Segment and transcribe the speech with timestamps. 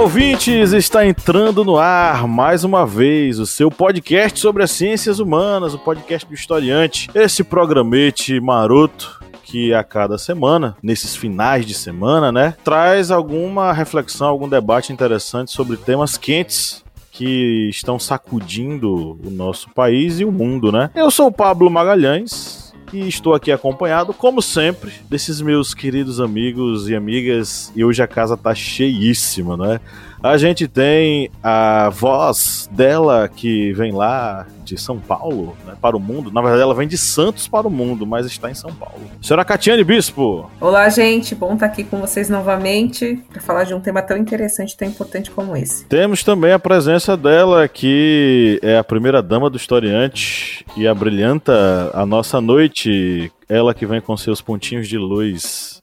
[0.00, 0.72] ouvintes!
[0.72, 5.78] Está entrando no ar mais uma vez o seu podcast sobre as ciências humanas, o
[5.78, 7.10] podcast do historiante.
[7.14, 14.28] Esse programete maroto que a cada semana, nesses finais de semana, né, traz alguma reflexão,
[14.28, 16.82] algum debate interessante sobre temas quentes
[17.12, 20.90] que estão sacudindo o nosso país e o mundo, né?
[20.94, 22.59] Eu sou o Pablo Magalhães,
[22.92, 27.72] e estou aqui acompanhado, como sempre, desses meus queridos amigos e amigas.
[27.74, 29.80] E hoje a casa tá cheíssima, né?
[30.22, 36.00] A gente tem a voz dela que vem lá de São Paulo né, para o
[36.00, 36.30] mundo.
[36.30, 39.00] Na verdade, ela vem de Santos para o mundo, mas está em São Paulo.
[39.22, 40.50] Senhora Catiane Bispo.
[40.60, 41.34] Olá, gente.
[41.34, 45.30] Bom estar aqui com vocês novamente para falar de um tema tão interessante, tão importante
[45.30, 45.86] como esse.
[45.86, 51.90] Temos também a presença dela, que é a primeira dama do historiante e a brilhanta
[51.94, 53.32] a nossa noite.
[53.48, 55.79] Ela que vem com seus pontinhos de luz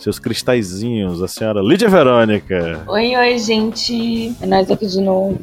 [0.00, 2.82] seus cristalzinhos, a senhora Lídia Verônica.
[2.88, 4.34] Oi, oi, gente.
[4.40, 5.38] É nós aqui de novo.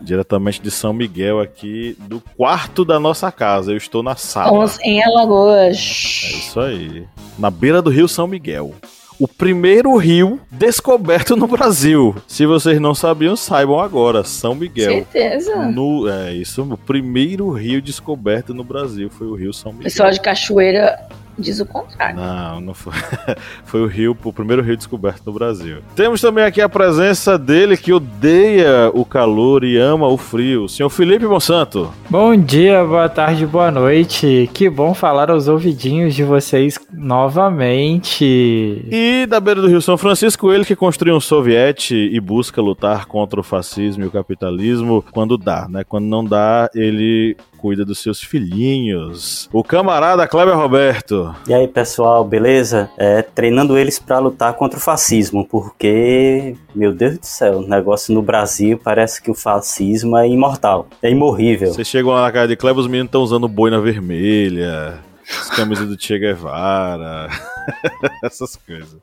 [0.00, 3.72] Diretamente de São Miguel, aqui do quarto da nossa casa.
[3.72, 4.66] Eu estou na sala.
[4.82, 5.76] Em Alagoas.
[5.76, 7.06] É isso aí.
[7.38, 8.72] Na beira do rio São Miguel.
[9.20, 12.14] O primeiro rio descoberto no Brasil.
[12.26, 14.24] Se vocês não sabiam, saibam agora.
[14.24, 14.92] São Miguel.
[14.92, 15.66] Certeza.
[15.66, 16.62] No, é isso.
[16.62, 19.84] O primeiro rio descoberto no Brasil foi o rio São Miguel.
[19.84, 20.98] Pessoal de Cachoeira
[21.38, 22.16] diz o contrário.
[22.16, 22.92] Não, não foi.
[23.64, 25.78] foi o rio, o primeiro rio descoberto no Brasil.
[25.94, 30.68] Temos também aqui a presença dele que odeia o calor e ama o frio, o
[30.68, 31.92] senhor Felipe Monsanto.
[32.10, 34.50] Bom dia, boa tarde, boa noite.
[34.52, 38.24] Que bom falar aos ouvidinhos de vocês novamente.
[38.90, 43.06] E da beira do Rio São Francisco, ele que construiu um soviete e busca lutar
[43.06, 45.84] contra o fascismo e o capitalismo quando dá, né?
[45.84, 49.48] Quando não dá, ele cuida dos seus filhinhos.
[49.52, 51.34] O camarada Kleber Roberto.
[51.46, 52.88] E aí, pessoal, beleza?
[52.96, 58.14] É, treinando eles para lutar contra o fascismo, porque, meu Deus do céu, o negócio
[58.14, 61.72] no Brasil parece que o fascismo é imortal, é imorrível.
[61.72, 65.88] Você chegou lá na casa de Kleber, os meninos estão usando boina vermelha, as camisas
[65.88, 67.28] do Che Guevara,
[68.22, 68.96] essas coisas.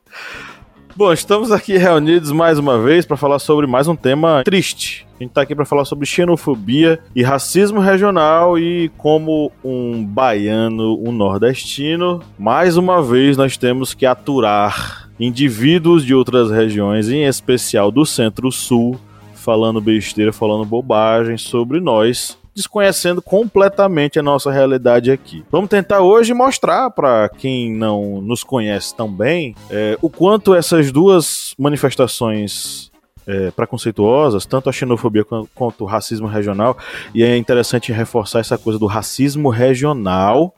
[0.98, 5.06] Bom, estamos aqui reunidos mais uma vez para falar sobre mais um tema triste.
[5.20, 10.98] A gente está aqui para falar sobre xenofobia e racismo regional e como um baiano,
[11.06, 17.92] um nordestino, mais uma vez nós temos que aturar indivíduos de outras regiões, em especial
[17.92, 18.98] do Centro-Sul,
[19.34, 25.44] falando besteira, falando bobagem sobre nós, desconhecendo completamente a nossa realidade aqui.
[25.52, 30.92] Vamos tentar hoje mostrar para quem não nos conhece tão bem é, o quanto essas
[30.92, 32.92] duas manifestações
[33.28, 36.78] é, preconceituosas, tanto a xenofobia quanto o racismo regional,
[37.14, 40.54] e é interessante reforçar essa coisa do racismo regional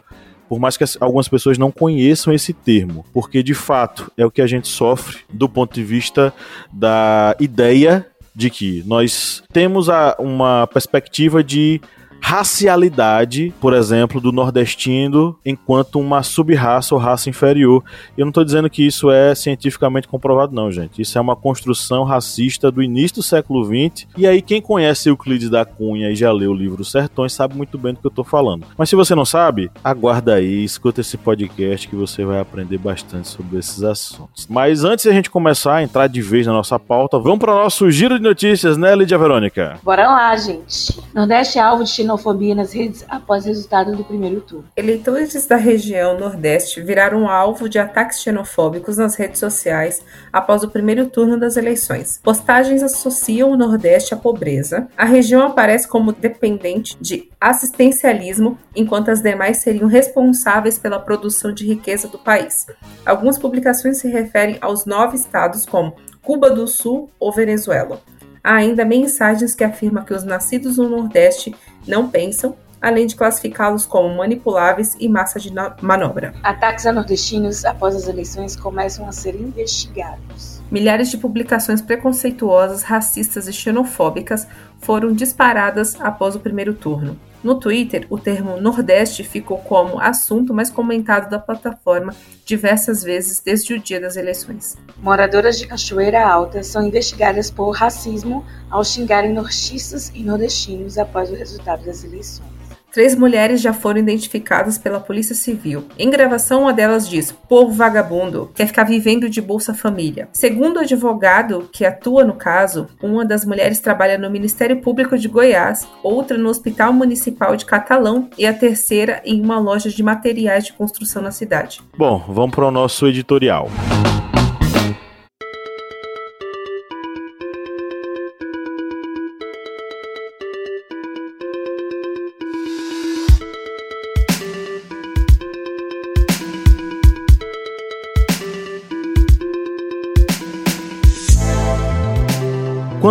[0.48, 4.42] por mais que algumas pessoas não conheçam esse termo, porque de fato é o que
[4.42, 6.34] a gente sofre do ponto de vista
[6.72, 8.06] da ideia
[8.38, 11.82] de que nós temos a, uma perspectiva de
[12.22, 17.84] racialidade, por exemplo, do nordestino enquanto uma sub-raça ou raça inferior.
[18.18, 21.02] Eu não estou dizendo que isso é cientificamente comprovado, não, gente.
[21.02, 24.08] Isso é uma construção racista do início do século XX.
[24.18, 27.78] E aí, quem conhece Euclides da Cunha e já leu o livro Sertões sabe muito
[27.78, 28.66] bem do que eu estou falando.
[28.78, 33.28] Mas se você não sabe, aguarda aí, escuta esse podcast que você vai aprender bastante
[33.28, 34.48] sobre esses assuntos.
[34.50, 37.54] Mas antes de a gente começar a entrar de vez na nossa pauta, vamos para
[37.54, 39.80] o nosso giro de notícias, né, Lídia Verônica?
[39.84, 41.00] Bora lá, gente.
[41.14, 44.66] Nordeste é alvo de xenofobia nas redes após o resultado do primeiro turno.
[44.76, 50.02] Eleitores da região Nordeste viraram alvo de ataques xenofóbicos nas redes sociais
[50.32, 52.20] após o primeiro turno das eleições.
[52.24, 54.88] Postagens associam o Nordeste à pobreza.
[54.98, 61.68] A região aparece como dependente de assistencialismo, enquanto as demais seriam responsáveis pela produção de
[61.68, 62.66] riqueza do país.
[63.06, 68.02] Algumas publicações se referem aos nove estados como Cuba do Sul ou Venezuela.
[68.48, 71.54] Há ainda mensagens que afirmam que os nascidos no Nordeste
[71.86, 75.52] não pensam, além de classificá-los como manipuláveis e massa de
[75.82, 76.34] manobra.
[76.42, 80.62] Ataques a nordestinos após as eleições começam a ser investigados.
[80.72, 84.48] Milhares de publicações preconceituosas, racistas e xenofóbicas
[84.80, 87.20] foram disparadas após o primeiro turno.
[87.44, 93.74] No Twitter, o termo Nordeste ficou como assunto mais comentado da plataforma diversas vezes desde
[93.74, 94.76] o dia das eleições.
[94.98, 101.36] Moradoras de Cachoeira Alta são investigadas por racismo ao xingarem nortistas e nordestinos após o
[101.36, 102.57] resultado das eleições.
[102.98, 105.86] Três mulheres já foram identificadas pela Polícia Civil.
[106.00, 110.28] Em gravação, uma delas diz: Povo vagabundo, quer ficar vivendo de Bolsa Família.
[110.34, 115.28] Segundo o advogado que atua no caso, uma das mulheres trabalha no Ministério Público de
[115.28, 120.66] Goiás, outra no Hospital Municipal de Catalão e a terceira em uma loja de materiais
[120.66, 121.84] de construção na cidade.
[121.96, 123.70] Bom, vamos para o nosso editorial.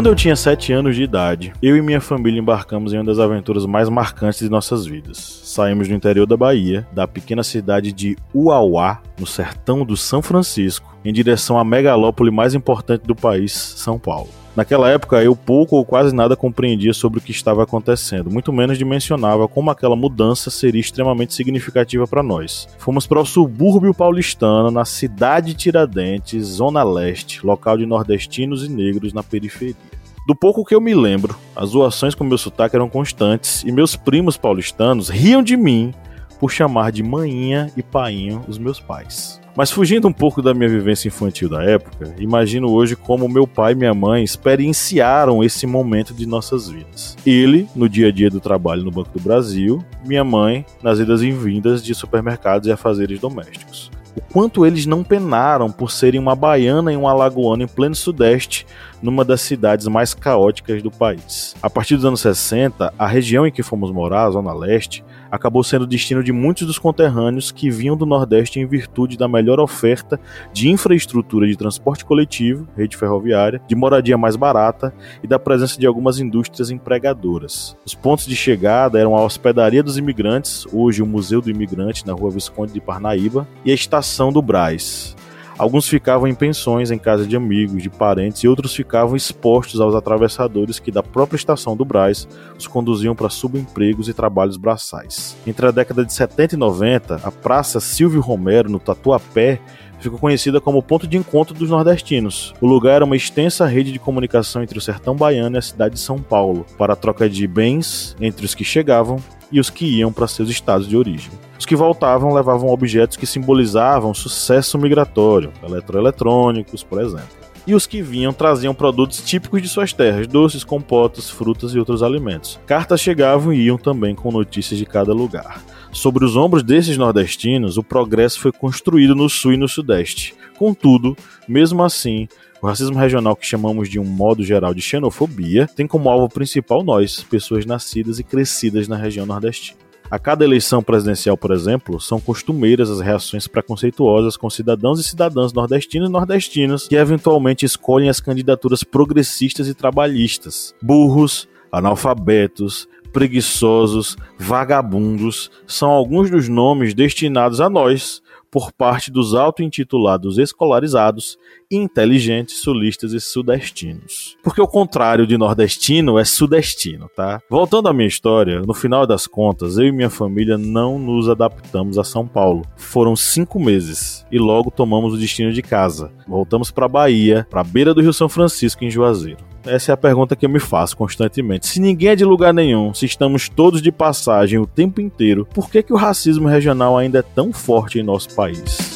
[0.06, 3.18] Quando eu tinha 7 anos de idade, eu e minha família embarcamos em uma das
[3.18, 5.40] aventuras mais marcantes de nossas vidas.
[5.42, 10.96] Saímos do interior da Bahia, da pequena cidade de Uauá, no sertão do São Francisco,
[11.04, 14.28] em direção à megalópole mais importante do país, São Paulo.
[14.54, 18.78] Naquela época, eu pouco ou quase nada compreendia sobre o que estava acontecendo, muito menos
[18.78, 22.68] dimensionava como aquela mudança seria extremamente significativa para nós.
[22.78, 28.70] Fomos para o subúrbio paulistano, na cidade de Tiradentes, Zona Leste, local de nordestinos e
[28.70, 29.95] negros na periferia.
[30.26, 33.94] Do pouco que eu me lembro, as zoações com meu sotaque eram constantes e meus
[33.94, 35.94] primos paulistanos riam de mim
[36.40, 39.40] por chamar de manhinha e painho os meus pais.
[39.56, 43.70] Mas fugindo um pouco da minha vivência infantil da época, imagino hoje como meu pai
[43.70, 47.16] e minha mãe experienciaram esse momento de nossas vidas.
[47.24, 51.22] Ele, no dia a dia do trabalho no Banco do Brasil, minha mãe, nas idas
[51.22, 56.34] e vindas de supermercados e afazeres domésticos o quanto eles não penaram por serem uma
[56.34, 58.66] baiana e um alagoano em pleno sudeste,
[59.02, 61.54] numa das cidades mais caóticas do país.
[61.62, 65.62] A partir dos anos 60, a região em que fomos morar, a Zona Leste, acabou
[65.62, 69.60] sendo o destino de muitos dos conterrâneos que vinham do Nordeste em virtude da melhor
[69.60, 70.18] oferta
[70.52, 74.92] de infraestrutura de transporte coletivo, rede ferroviária, de moradia mais barata
[75.22, 77.76] e da presença de algumas indústrias empregadoras.
[77.84, 82.12] Os pontos de chegada eram a Hospedaria dos Imigrantes, hoje o Museu do Imigrante, na
[82.12, 85.16] rua Visconde de Parnaíba, e a Estação do Braz.
[85.58, 89.94] Alguns ficavam em pensões em casa de amigos, de parentes, e outros ficavam expostos aos
[89.94, 95.34] atravessadores que da própria estação do Braz os conduziam para subempregos e trabalhos braçais.
[95.46, 99.58] Entre a década de 70 e 90, a Praça Silvio Romero, no Tatuapé,
[100.00, 102.54] ficou conhecida como ponto de encontro dos nordestinos.
[102.60, 105.94] O lugar era uma extensa rede de comunicação entre o sertão baiano e a cidade
[105.94, 109.18] de São Paulo, para a troca de bens entre os que chegavam
[109.50, 111.30] e os que iam para seus estados de origem.
[111.58, 117.45] Os que voltavam levavam objetos que simbolizavam sucesso migratório, eletroeletrônicos, por exemplo.
[117.66, 122.02] E os que vinham traziam produtos típicos de suas terras, doces, compotas, frutas e outros
[122.02, 122.60] alimentos.
[122.64, 125.64] Cartas chegavam e iam também com notícias de cada lugar.
[125.90, 130.34] Sobre os ombros desses nordestinos, o progresso foi construído no sul e no sudeste.
[130.56, 131.16] Contudo,
[131.48, 132.28] mesmo assim,
[132.62, 136.84] o racismo regional, que chamamos de um modo geral de xenofobia, tem como alvo principal
[136.84, 139.85] nós, pessoas nascidas e crescidas na região nordestina.
[140.08, 145.52] A cada eleição presidencial, por exemplo, são costumeiras as reações preconceituosas com cidadãos e cidadãs
[145.52, 150.74] nordestinos e nordestinas que eventualmente escolhem as candidaturas progressistas e trabalhistas.
[150.80, 158.22] Burros, analfabetos, preguiçosos, vagabundos são alguns dos nomes destinados a nós
[158.56, 161.36] por parte dos auto-intitulados escolarizados,
[161.70, 164.34] inteligentes, sulistas e sudestinos.
[164.42, 167.42] Porque o contrário de nordestino é sudestino, tá?
[167.50, 171.98] Voltando à minha história, no final das contas, eu e minha família não nos adaptamos
[171.98, 172.62] a São Paulo.
[172.76, 176.10] Foram cinco meses e logo tomamos o destino de casa.
[176.26, 179.55] Voltamos para Bahia, para beira do Rio São Francisco, em Juazeiro.
[179.66, 181.66] Essa é a pergunta que eu me faço constantemente.
[181.66, 185.70] Se ninguém é de lugar nenhum, se estamos todos de passagem o tempo inteiro, por
[185.70, 188.95] que, que o racismo regional ainda é tão forte em nosso país?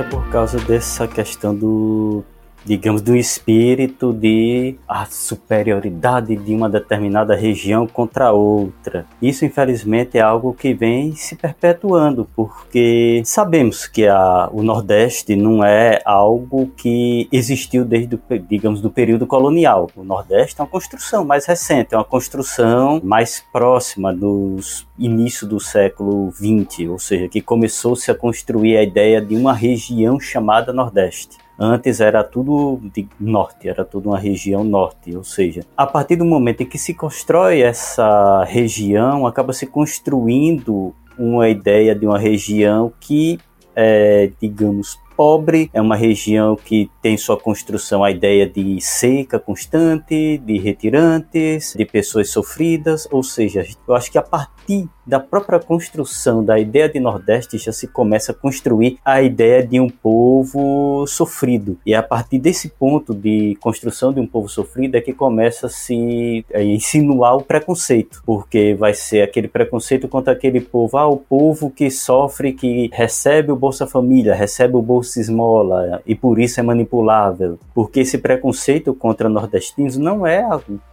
[0.00, 2.22] É por causa dessa questão do
[2.68, 9.06] digamos, do espírito de a superioridade de uma determinada região contra outra.
[9.22, 15.64] Isso, infelizmente, é algo que vem se perpetuando, porque sabemos que a, o Nordeste não
[15.64, 19.88] é algo que existiu desde, digamos, do período colonial.
[19.96, 25.58] O Nordeste é uma construção mais recente, é uma construção mais próxima dos início do
[25.58, 31.47] século XX, ou seja, que começou-se a construir a ideia de uma região chamada Nordeste.
[31.58, 36.24] Antes era tudo de norte, era tudo uma região norte, ou seja, a partir do
[36.24, 42.92] momento em que se constrói essa região, acaba se construindo uma ideia de uma região
[43.00, 43.40] que
[43.74, 50.38] é, digamos, pobre, é uma região que tem sua construção a ideia de seca constante,
[50.38, 54.57] de retirantes, de pessoas sofridas, ou seja, eu acho que a partir
[55.06, 59.80] da própria construção da ideia de Nordeste já se começa a construir a ideia de
[59.80, 61.78] um povo sofrido.
[61.86, 65.70] E a partir desse ponto de construção de um povo sofrido é que começa a
[65.70, 71.16] se a insinuar o preconceito, porque vai ser aquele preconceito contra aquele povo, ah, o
[71.16, 76.60] povo que sofre, que recebe o Bolsa Família, recebe o Bolsa Esmola e por isso
[76.60, 77.58] é manipulável.
[77.74, 80.46] Porque esse preconceito contra nordestinos não é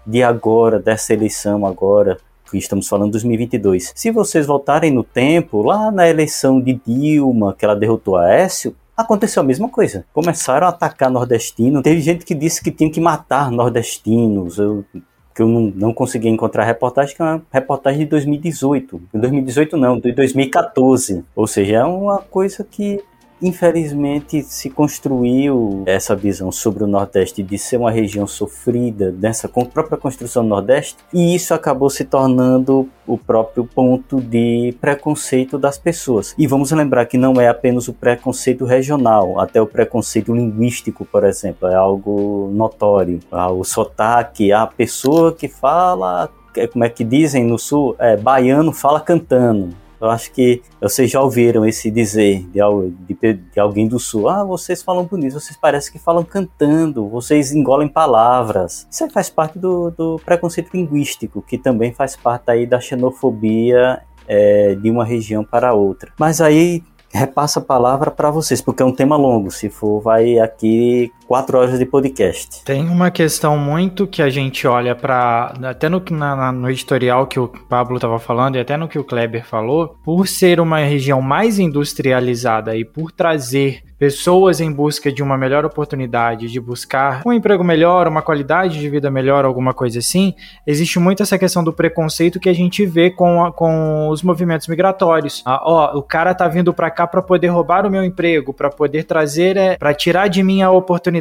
[0.07, 2.17] de agora, dessa eleição agora,
[2.53, 3.93] estamos falando 2022.
[3.95, 8.75] Se vocês voltarem no tempo, lá na eleição de Dilma, que ela derrotou a Écio,
[8.95, 10.05] aconteceu a mesma coisa.
[10.13, 11.81] Começaram a atacar nordestino.
[11.81, 14.57] Teve gente que disse que tinha que matar nordestinos.
[14.57, 14.85] Eu,
[15.33, 19.01] que eu não, não consegui encontrar a reportagem, que é uma reportagem de 2018.
[19.13, 21.25] De 2018 não, de 2014.
[21.35, 23.03] Ou seja, é uma coisa que
[23.41, 29.97] Infelizmente, se construiu essa visão sobre o Nordeste de ser uma região sofrida nessa própria
[29.97, 36.33] construção do Nordeste, e isso acabou se tornando o próprio ponto de preconceito das pessoas.
[36.37, 41.23] E vamos lembrar que não é apenas o preconceito regional, até o preconceito linguístico, por
[41.23, 43.19] exemplo, é algo notório.
[43.31, 48.15] Ah, o sotaque, a pessoa que fala é, como é que dizem no sul, é,
[48.15, 49.75] baiano fala cantando.
[50.05, 52.59] Eu acho que vocês já ouviram esse dizer de,
[53.07, 54.29] de, de, alguém do sul.
[54.29, 58.87] Ah, vocês falam bonito, vocês parecem que falam cantando, vocês engolem palavras.
[58.89, 64.75] Isso faz parte do, do preconceito linguístico, que também faz parte aí da xenofobia é,
[64.75, 66.11] de uma região para outra.
[66.19, 69.49] Mas aí repasso a palavra para vocês, porque é um tema longo.
[69.49, 72.63] Se for, vai aqui quatro horas de podcast.
[72.63, 77.39] Tem uma questão muito que a gente olha para até no, na, no editorial que
[77.39, 81.21] o Pablo estava falando e até no que o Kleber falou, por ser uma região
[81.21, 87.31] mais industrializada e por trazer pessoas em busca de uma melhor oportunidade, de buscar um
[87.31, 90.33] emprego melhor, uma qualidade de vida melhor, alguma coisa assim,
[90.67, 94.67] existe muito essa questão do preconceito que a gente vê com, a, com os movimentos
[94.67, 95.41] migratórios.
[95.45, 98.69] Ah, ó, o cara tá vindo para cá para poder roubar o meu emprego, para
[98.69, 101.14] poder trazer, é, para tirar de mim a oportunidade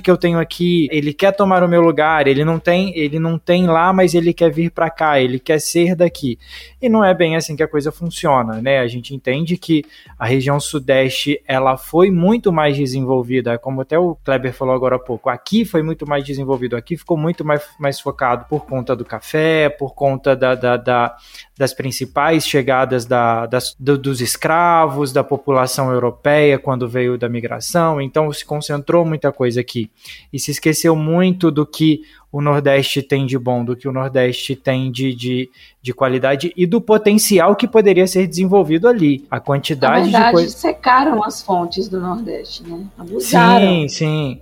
[0.00, 0.88] que eu tenho aqui.
[0.90, 4.32] Ele quer tomar o meu lugar, ele não tem, ele não tem lá, mas ele
[4.32, 6.38] quer vir para cá, ele quer ser daqui.
[6.80, 8.78] E não é bem assim que a coisa funciona, né?
[8.78, 9.84] A gente entende que
[10.18, 14.98] a região sudeste ela foi muito mais desenvolvida, como até o Kleber falou agora há
[14.98, 15.28] pouco.
[15.28, 19.68] Aqui foi muito mais desenvolvido, aqui ficou muito mais, mais focado por conta do café,
[19.68, 21.16] por conta da, da, da
[21.60, 28.00] das principais chegadas da, das, do, dos escravos, da população europeia quando veio da migração.
[28.00, 29.90] Então se concentrou muita coisa aqui
[30.32, 32.00] e se esqueceu muito do que
[32.32, 35.50] o Nordeste tem de bom, do que o Nordeste tem de, de,
[35.82, 39.26] de qualidade e do potencial que poderia ser desenvolvido ali.
[39.30, 40.54] A quantidade verdade, de coisas.
[40.54, 42.86] secaram as fontes do Nordeste, né?
[42.96, 43.86] Abusaram.
[43.86, 44.40] Sim, sim.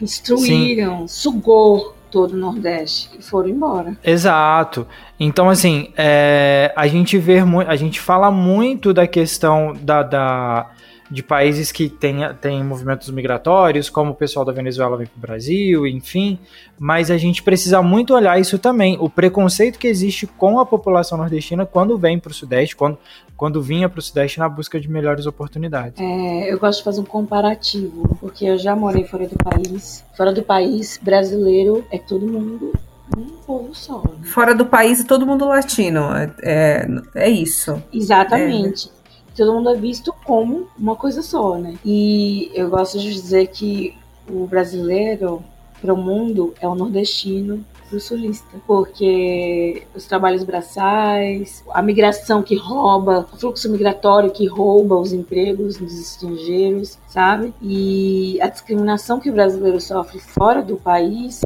[0.00, 1.08] Instruíram, sim.
[1.08, 3.96] sugou todo o Nordeste e foram embora.
[4.04, 4.86] Exato.
[5.18, 10.70] Então, assim, é, a gente vê a gente fala muito da questão da, da
[11.10, 15.20] de países que têm, têm movimentos migratórios, como o pessoal da Venezuela vem para o
[15.20, 16.38] Brasil, enfim,
[16.78, 21.18] mas a gente precisa muito olhar isso também, o preconceito que existe com a população
[21.18, 22.96] nordestina quando vem para o Sudeste, quando,
[23.36, 26.00] quando vinha para o Sudeste na busca de melhores oportunidades.
[26.00, 30.04] É, eu gosto de fazer um comparativo, porque eu já morei fora do país.
[30.16, 32.72] Fora do país, brasileiro é todo mundo
[33.16, 33.98] um povo só.
[33.98, 34.26] Né?
[34.26, 36.14] Fora do país, todo mundo latino.
[36.14, 36.86] É, é,
[37.16, 37.82] é isso.
[37.92, 38.88] Exatamente.
[38.88, 38.99] É
[39.40, 41.74] todo mundo é visto como uma coisa só, né?
[41.82, 43.96] E eu gosto de dizer que
[44.28, 45.42] o brasileiro
[45.80, 52.42] para o mundo é o nordestino para o sulista, porque os trabalhos braçais, a migração
[52.42, 57.54] que rouba, o fluxo migratório que rouba os empregos dos estrangeiros, sabe?
[57.62, 61.40] E a discriminação que o brasileiro sofre fora do país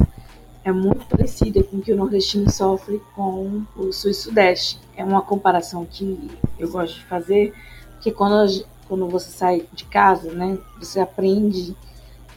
[0.64, 4.80] é muito parecida com o que o nordestino sofre com o sul e sudeste.
[4.96, 7.54] É uma comparação que eu gosto de fazer,
[8.04, 10.58] porque quando quando você sai de casa, né?
[10.78, 11.74] Você aprende,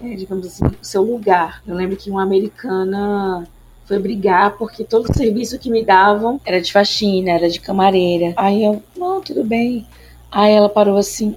[0.02, 1.62] é, digamos assim, o seu lugar.
[1.68, 3.46] Eu lembro que uma americana
[3.86, 8.34] foi brigar porque todo o serviço que me davam era de faxina, era de camareira.
[8.38, 9.86] Aí eu, não, tudo bem.
[10.32, 11.36] Aí ela parou assim,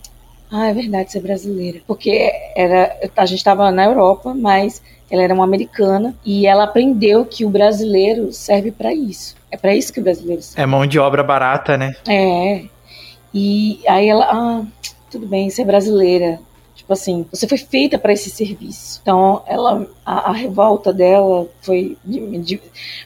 [0.49, 1.81] ah, é verdade, você é brasileira.
[1.85, 7.27] Porque era, a gente estava na Europa, mas ela era uma americana e ela aprendeu
[7.27, 9.35] que o brasileiro serve para isso.
[9.51, 10.63] É para isso que o brasileiro serve.
[10.63, 11.93] É mão de obra barata, né?
[12.07, 12.65] É.
[13.33, 14.65] E aí ela, ah,
[15.11, 16.41] tudo bem, você é brasileira.
[16.75, 19.01] Tipo assim, você foi feita para esse serviço.
[19.03, 22.61] Então, ela, a, a revolta dela foi, de, de,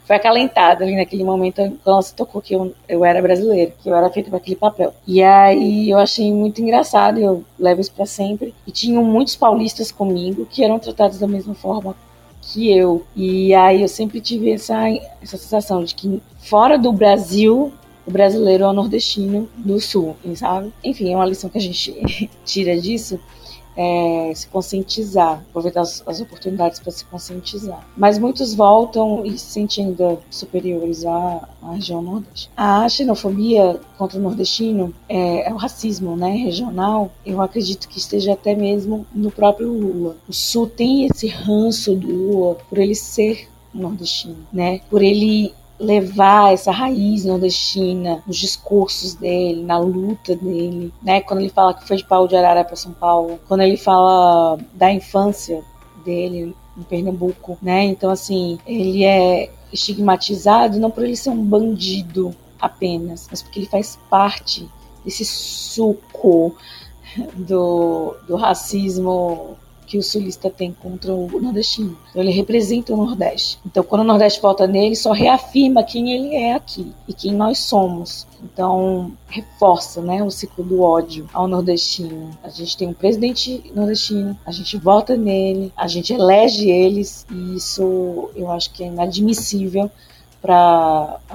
[0.04, 3.88] foi acalentada ali naquele momento quando ela se tocou que eu, eu era brasileira, que
[3.88, 4.94] eu era feita para aquele papel.
[5.06, 8.54] E aí eu achei muito engraçado, eu levo isso para sempre.
[8.66, 11.96] E tinham muitos paulistas comigo que eram tratados da mesma forma
[12.40, 13.04] que eu.
[13.16, 14.88] E aí eu sempre tive essa,
[15.20, 17.72] essa sensação de que fora do Brasil
[18.06, 20.72] o brasileiro é o nordestino do sul, sabe?
[20.82, 21.94] Enfim, é uma lição que a gente
[22.44, 23.18] tira disso
[23.76, 27.86] é, se conscientizar, aproveitar as, as oportunidades para se conscientizar.
[27.96, 32.50] Mas muitos voltam e se sentem ainda superiores à, à, região nordeste.
[32.56, 37.10] A xenofobia contra o nordestino é, é, o racismo né, regional.
[37.24, 40.16] Eu acredito que esteja até mesmo no próprio Lula.
[40.28, 44.80] O Sul tem esse ranço do Lula por ele ser nordestino, né?
[44.88, 51.20] Por ele levar essa raiz nordestina nos discursos dele, na luta dele, né?
[51.20, 54.58] Quando ele fala que foi de pau de arara para São Paulo, quando ele fala
[54.72, 55.62] da infância
[56.04, 57.84] dele em Pernambuco, né?
[57.84, 63.66] Então assim, ele é estigmatizado não por ele ser um bandido apenas, mas porque ele
[63.66, 64.68] faz parte
[65.04, 66.54] desse suco
[67.34, 71.96] do, do racismo que o sulista tem contra o nordestino.
[72.10, 73.58] Então, ele representa o Nordeste.
[73.64, 77.58] Então, quando o Nordeste volta nele, só reafirma quem ele é aqui e quem nós
[77.58, 78.26] somos.
[78.42, 82.30] Então, reforça né, o ciclo do ódio ao nordestino.
[82.42, 87.56] A gente tem um presidente nordestino, a gente vota nele, a gente elege eles, e
[87.56, 89.90] isso eu acho que é inadmissível
[90.42, 91.34] para a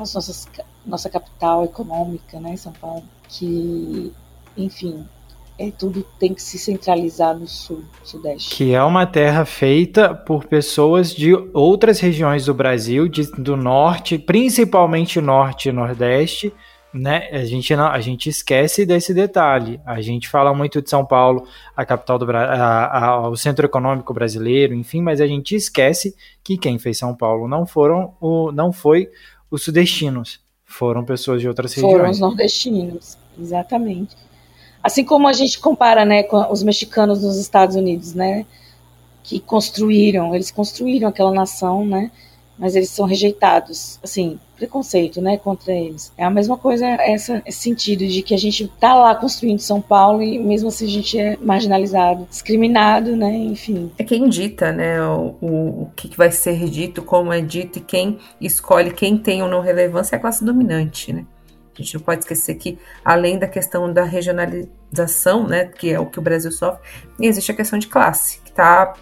[0.85, 4.13] nossa capital econômica, né, São Paulo, que,
[4.55, 5.03] enfim,
[5.59, 8.55] é, tudo tem que se centralizar no sul, sudeste.
[8.55, 14.17] Que é uma terra feita por pessoas de outras regiões do Brasil, de, do norte,
[14.17, 16.53] principalmente norte e nordeste,
[16.93, 17.27] né?
[17.33, 19.81] A gente não, a gente esquece desse detalhe.
[19.85, 21.45] A gente fala muito de São Paulo,
[21.75, 26.79] a capital do a, o centro econômico brasileiro, enfim, mas a gente esquece que quem
[26.79, 29.09] fez São Paulo não foram o, não foi
[29.51, 31.97] os sudestinos, foram pessoas de outras regiões.
[31.97, 34.15] Foram os nordestinos, exatamente.
[34.83, 38.45] Assim como a gente compara né, com os mexicanos nos Estados Unidos, né?
[39.23, 42.11] Que construíram, eles construíram aquela nação, né?
[42.57, 46.11] Mas eles são rejeitados, assim, preconceito, né, contra eles.
[46.17, 49.81] É a mesma coisa essa, esse sentido de que a gente tá lá construindo São
[49.81, 53.89] Paulo e mesmo assim a gente é marginalizado, discriminado, né, enfim.
[53.97, 55.47] É quem dita, né, o, o,
[55.83, 59.61] o que vai ser dito, como é dito e quem escolhe quem tem ou não
[59.61, 61.25] relevância é a classe dominante, né.
[61.79, 66.05] A gente não pode esquecer que, além da questão da regionalização, né, que é o
[66.05, 66.81] que o Brasil sofre,
[67.21, 68.93] existe a questão de classe, que tá,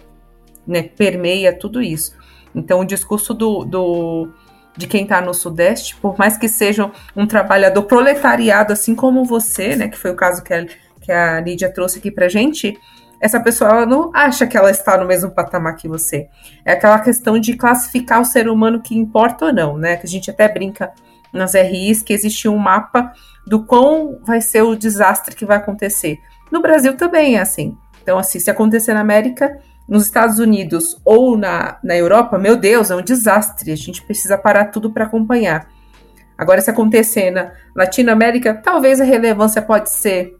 [0.64, 2.16] né, permeia tudo isso.
[2.54, 4.28] Então, o discurso do, do
[4.76, 9.74] de quem está no Sudeste, por mais que seja um trabalhador proletariado, assim como você,
[9.74, 10.64] né, que foi o caso que a,
[11.00, 12.78] que a Lídia trouxe aqui para gente,
[13.20, 16.28] essa pessoa ela não acha que ela está no mesmo patamar que você.
[16.64, 19.96] É aquela questão de classificar o ser humano que importa ou não, né?
[19.96, 20.92] Que a gente até brinca
[21.32, 23.12] nas RIs que existe um mapa
[23.46, 26.18] do quão vai ser o desastre que vai acontecer.
[26.50, 27.76] No Brasil também é assim.
[28.02, 32.90] Então, assim, se acontecer na América, nos Estados Unidos ou na, na Europa, meu Deus,
[32.90, 33.72] é um desastre.
[33.72, 35.68] A gente precisa parar tudo para acompanhar.
[36.36, 40.36] Agora, se acontecer na Latinoamérica, talvez a relevância pode ser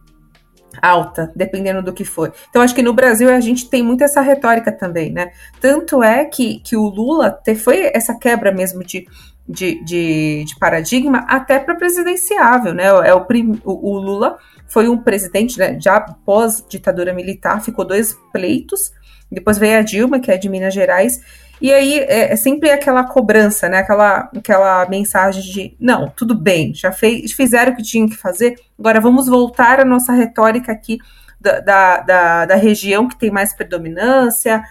[0.80, 2.32] alta, dependendo do que for.
[2.48, 5.30] Então, acho que no Brasil a gente tem muito essa retórica também, né?
[5.60, 9.06] Tanto é que, que o Lula te, foi essa quebra mesmo de
[9.48, 12.84] de, de, de paradigma até para presidenciável, né?
[12.84, 13.26] É o,
[13.64, 18.92] o, o, Lula foi um presidente, né, já pós ditadura militar, ficou dois pleitos.
[19.30, 21.20] Depois veio a Dilma, que é de Minas Gerais,
[21.60, 23.78] e aí é, é sempre aquela cobrança, né?
[23.78, 28.54] Aquela, aquela mensagem de não, tudo bem, já fez, fizeram o que tinham que fazer,
[28.78, 30.98] agora vamos voltar à nossa retórica aqui
[31.40, 34.62] da, da, da, da região que tem mais predominância,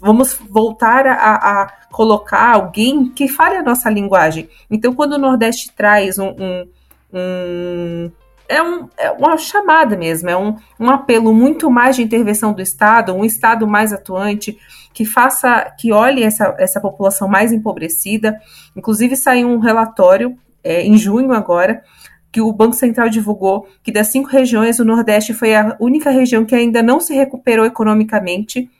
[0.00, 4.48] Vamos voltar a, a, colocar alguém que fale a nossa linguagem.
[4.70, 6.68] Então, quando o Nordeste traz um, um,
[7.12, 8.12] um
[8.48, 12.60] é, um, é, uma chamada mesmo, é um, um apelo muito mais de intervenção do
[12.60, 14.58] Estado, um Estado mais atuante,
[14.92, 18.38] que faça, que olhe essa, essa população mais empobrecida.
[18.76, 21.82] Inclusive, saiu um relatório é, em junho agora
[22.30, 26.46] que o Banco Central divulgou que das cinco regiões, o Nordeste foi a única região
[26.46, 28.70] que ainda não se recuperou economicamente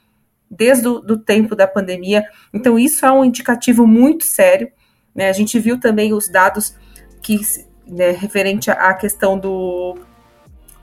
[0.53, 2.25] desde o tempo da pandemia.
[2.53, 4.71] Então, isso é um indicativo muito sério.
[5.15, 5.31] Né?
[5.31, 6.77] A gente viu também os dados
[7.23, 7.41] que
[7.87, 9.97] né, referente à questão do,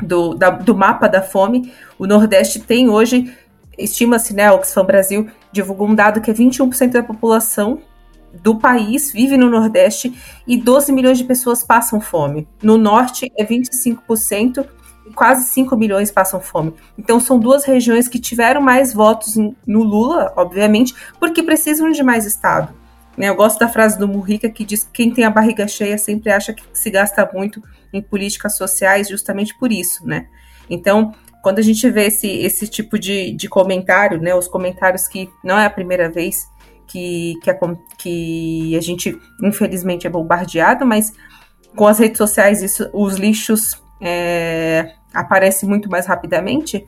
[0.02, 1.72] do, da, do mapa da fome.
[2.00, 3.32] O Nordeste tem hoje,
[3.78, 7.82] estima-se, né, Oxfam Brasil divulgou um dado que é 21% da população
[8.44, 10.14] do país vive no Nordeste
[10.46, 12.48] e 12 milhões de pessoas passam fome.
[12.62, 14.79] No Norte é 25% e
[15.16, 16.74] quase 5 milhões passam fome.
[16.98, 22.26] Então são duas regiões que tiveram mais votos no Lula, obviamente, porque precisam de mais
[22.26, 22.74] Estado.
[23.18, 25.98] Né, eu gosto da frase do Murrica que diz que quem tem a barriga cheia
[25.98, 30.28] sempre acha que se gasta muito em políticas sociais justamente por isso, né?
[30.70, 35.30] Então, quando a gente vê esse, esse tipo de, de comentário, né, os comentários que
[35.44, 36.48] não é a primeira vez
[36.88, 37.58] que, que, a,
[37.98, 41.14] que a gente, infelizmente, é bombardeado, mas
[41.76, 46.86] com as redes sociais isso, os lixos é, aparecem muito mais rapidamente.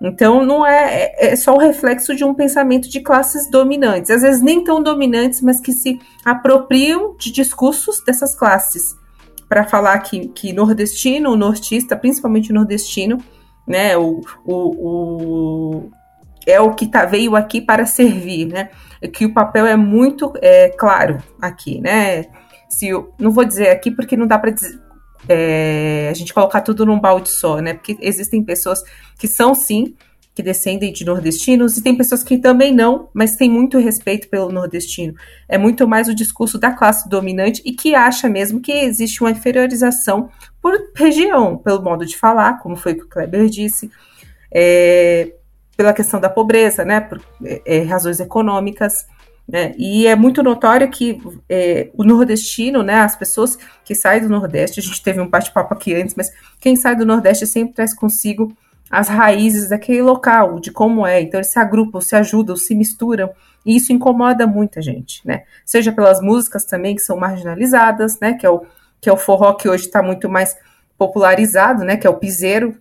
[0.00, 4.22] Então, não é, é, é só o reflexo de um pensamento de classes dominantes, às
[4.22, 8.96] vezes nem tão dominantes, mas que se apropriam de discursos dessas classes
[9.48, 13.18] para falar que, que nordestino, o nortista, principalmente o nordestino,
[13.66, 15.90] né, o, o, o
[16.46, 18.70] é o que tá, veio aqui para servir, né?
[19.12, 22.24] Que o papel é muito é, claro aqui, né?
[22.70, 24.54] Se eu, não vou dizer aqui porque não dá para
[25.28, 27.74] é, a gente colocar tudo num balde só, né?
[27.74, 28.82] Porque existem pessoas
[29.18, 29.94] que são sim
[30.38, 34.52] que descendem de nordestinos e tem pessoas que também não, mas tem muito respeito pelo
[34.52, 35.12] nordestino.
[35.48, 39.32] É muito mais o discurso da classe dominante e que acha mesmo que existe uma
[39.32, 40.30] inferiorização
[40.62, 43.90] por região, pelo modo de falar, como foi que o Kleber disse.
[44.52, 45.32] É,
[45.76, 49.06] pela questão da pobreza, né, por é, é, razões econômicas,
[49.48, 54.28] né, e é muito notório que é, o nordestino, né, as pessoas que saem do
[54.28, 56.30] Nordeste, a gente teve um bate-papo aqui antes, mas
[56.60, 58.54] quem sai do Nordeste sempre traz consigo
[58.90, 63.30] as raízes daquele local, de como é, então eles se agrupam, se ajudam, se misturam,
[63.64, 68.44] e isso incomoda muita gente, né, seja pelas músicas também que são marginalizadas, né, que
[68.44, 68.66] é o,
[69.00, 70.54] que é o forró que hoje está muito mais
[70.98, 72.76] popularizado, né, que é o piseiro,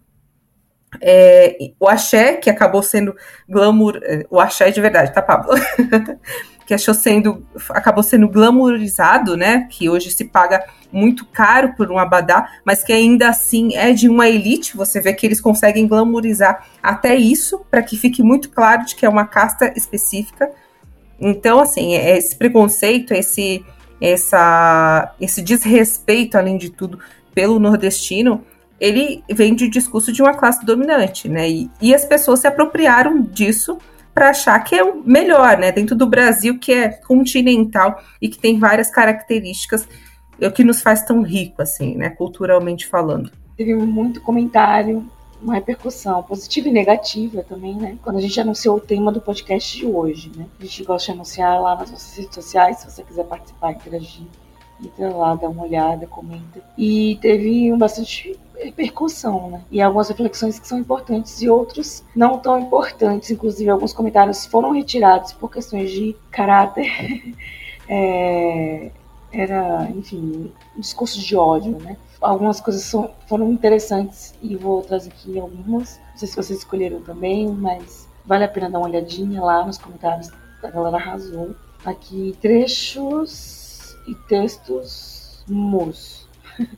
[1.02, 3.16] é, o axé, que acabou sendo
[3.48, 4.00] glamour.
[4.04, 5.54] É, o axé de verdade, tá, Pablo?
[6.68, 7.48] que achou sendo.
[7.70, 9.68] acabou sendo glamourizado, né?
[9.72, 14.10] Que hoje se paga muito caro por um abadá, mas que ainda assim é de
[14.10, 14.76] uma elite.
[14.76, 19.06] Você vê que eles conseguem glamourizar até isso, para que fique muito claro de que
[19.06, 20.52] é uma casta específica.
[21.18, 23.66] Então, assim, é esse preconceito, esse,
[24.02, 27.00] essa, esse desrespeito, além de tudo,
[27.34, 28.44] pelo nordestino,
[28.78, 31.50] ele vem de discurso de uma classe dominante, né?
[31.50, 33.78] E, e as pessoas se apropriaram disso
[34.18, 35.72] para achar que é o melhor, né?
[35.72, 39.88] Dentro do Brasil, que é continental e que tem várias características,
[40.42, 42.10] é que nos faz tão rico, assim, né?
[42.10, 43.32] Culturalmente falando.
[43.56, 45.06] Teve muito comentário,
[45.40, 47.96] uma repercussão positiva e negativa também, né?
[48.02, 50.48] Quando a gente anunciou o tema do podcast de hoje, né?
[50.60, 54.26] A gente gosta de anunciar lá nas nossas redes sociais, se você quiser participar, interagir
[54.84, 56.62] entra lá, dá uma olhada, comenta.
[56.78, 59.62] E teve bastante repercussão, né?
[59.72, 63.32] E algumas reflexões que são importantes e outros não tão importantes.
[63.32, 67.36] Inclusive, alguns comentários foram retirados por questões de caráter.
[67.88, 68.92] é,
[69.32, 71.98] era, enfim, um discurso de ódio, né?
[72.20, 76.00] Algumas coisas são, foram interessantes e vou trazer aqui algumas.
[76.12, 79.78] Não sei se vocês escolheram também, mas vale a pena dar uma olhadinha lá nos
[79.78, 80.30] comentários.
[80.63, 81.56] A galera arrasou.
[81.86, 83.57] Aqui, trechos
[84.08, 86.28] e textos mus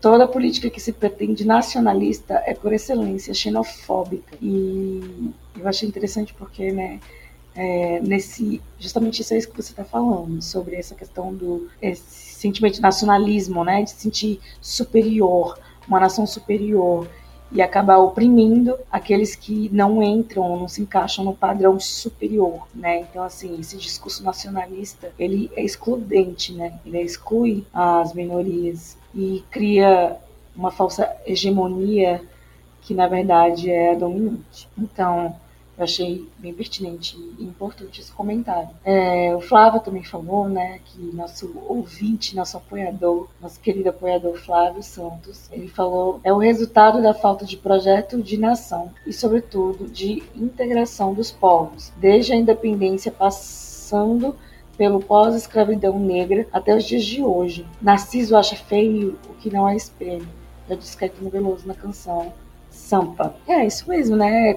[0.01, 4.35] Toda política que se pretende nacionalista é, por excelência, xenofóbica.
[4.41, 6.99] E eu achei interessante porque, né,
[7.55, 12.75] é, nesse justamente isso é isso que você está falando sobre essa questão do sentimento
[12.75, 17.07] de nacionalismo, né, de se sentir superior, uma nação superior
[17.51, 22.99] e acabar oprimindo aqueles que não entram, não se encaixam no padrão superior, né?
[23.01, 26.79] Então, assim, esse discurso nacionalista, ele é excludente, né?
[26.85, 30.17] Ele exclui as minorias e cria
[30.55, 32.21] uma falsa hegemonia
[32.81, 34.67] que na verdade é dominante.
[34.77, 35.35] Então,
[35.79, 38.69] eu achei bem pertinente e importante esse comentário.
[38.83, 44.83] É, o Flávio também falou, né, que nosso ouvinte, nosso apoiador, nosso querido apoiador Flávio
[44.83, 50.21] Santos, ele falou é o resultado da falta de projeto de nação e, sobretudo, de
[50.35, 54.35] integração dos povos, desde a independência passando
[54.77, 57.65] pelo pós-escravidão negra até os dias de hoje.
[57.81, 60.27] Narciso acha feio o que não é espelho,
[60.67, 62.33] já disse Caetano Veloso na canção
[62.69, 63.35] Sampa.
[63.47, 64.53] É isso mesmo, né?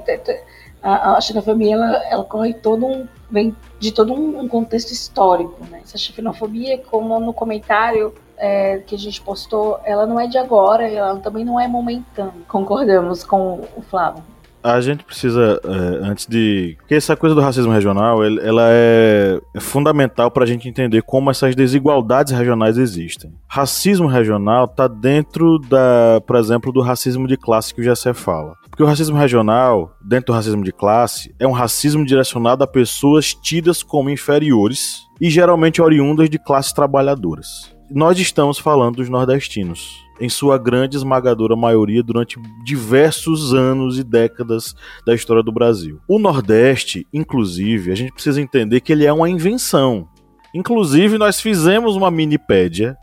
[0.83, 5.81] A, a xenofobia ela, ela corre todo um vem de todo um, contexto histórico, né?
[5.83, 10.87] Essa xenofobia, como no comentário é, que a gente postou, ela não é de agora,
[10.87, 12.33] ela também não é momentânea.
[12.47, 14.23] Concordamos com o Flávio.
[14.63, 16.77] A gente precisa, é, antes de.
[16.79, 21.31] Porque essa coisa do racismo regional, ela é, é fundamental para a gente entender como
[21.33, 23.35] essas desigualdades regionais existem.
[23.49, 28.55] Racismo regional está dentro da, por exemplo, do racismo de classe que o Gessé fala.
[28.73, 33.35] Porque o racismo regional, dentro do racismo de classe, é um racismo direcionado a pessoas
[33.35, 37.77] tidas como inferiores e geralmente oriundas de classes trabalhadoras.
[37.91, 44.75] Nós estamos falando dos nordestinos, em sua grande esmagadora maioria durante diversos anos e décadas
[45.07, 46.01] da história do Brasil.
[46.09, 50.09] O Nordeste, inclusive, a gente precisa entender que ele é uma invenção.
[50.55, 52.97] Inclusive, nós fizemos uma minipédia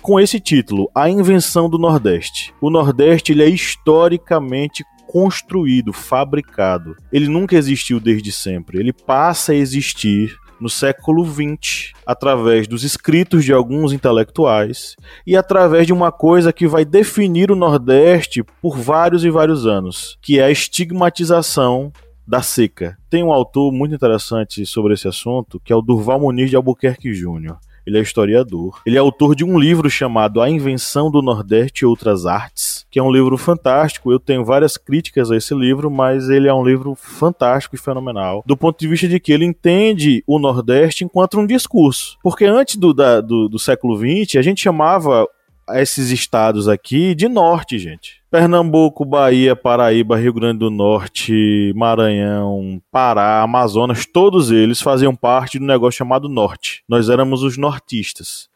[0.00, 2.54] com esse título, A Invenção do Nordeste.
[2.60, 4.82] O Nordeste ele é historicamente
[5.14, 6.96] construído, fabricado.
[7.12, 8.80] Ele nunca existiu desde sempre.
[8.80, 15.86] Ele passa a existir no século XX, através dos escritos de alguns intelectuais e através
[15.86, 20.44] de uma coisa que vai definir o Nordeste por vários e vários anos, que é
[20.44, 21.92] a estigmatização
[22.26, 22.98] da seca.
[23.08, 27.14] Tem um autor muito interessante sobre esse assunto, que é o Durval Muniz de Albuquerque
[27.14, 27.58] Júnior.
[27.86, 28.80] Ele é historiador.
[28.86, 32.98] Ele é autor de um livro chamado A Invenção do Nordeste e Outras Artes, que
[32.98, 34.10] é um livro fantástico.
[34.10, 38.42] Eu tenho várias críticas a esse livro, mas ele é um livro fantástico e fenomenal.
[38.46, 42.16] Do ponto de vista de que ele entende o Nordeste enquanto um discurso.
[42.22, 45.26] Porque antes do, da- do, do século XX, a gente chamava
[45.70, 48.22] esses estados aqui de norte, gente.
[48.34, 55.64] Pernambuco, Bahia, Paraíba, Rio Grande do Norte, Maranhão, Pará, Amazonas, todos eles faziam parte do
[55.64, 56.82] negócio chamado Norte.
[56.88, 58.48] Nós éramos os nortistas.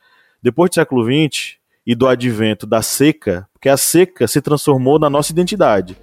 [0.42, 5.10] Depois do século XX e do advento da seca, porque a seca se transformou na
[5.10, 5.96] nossa identidade.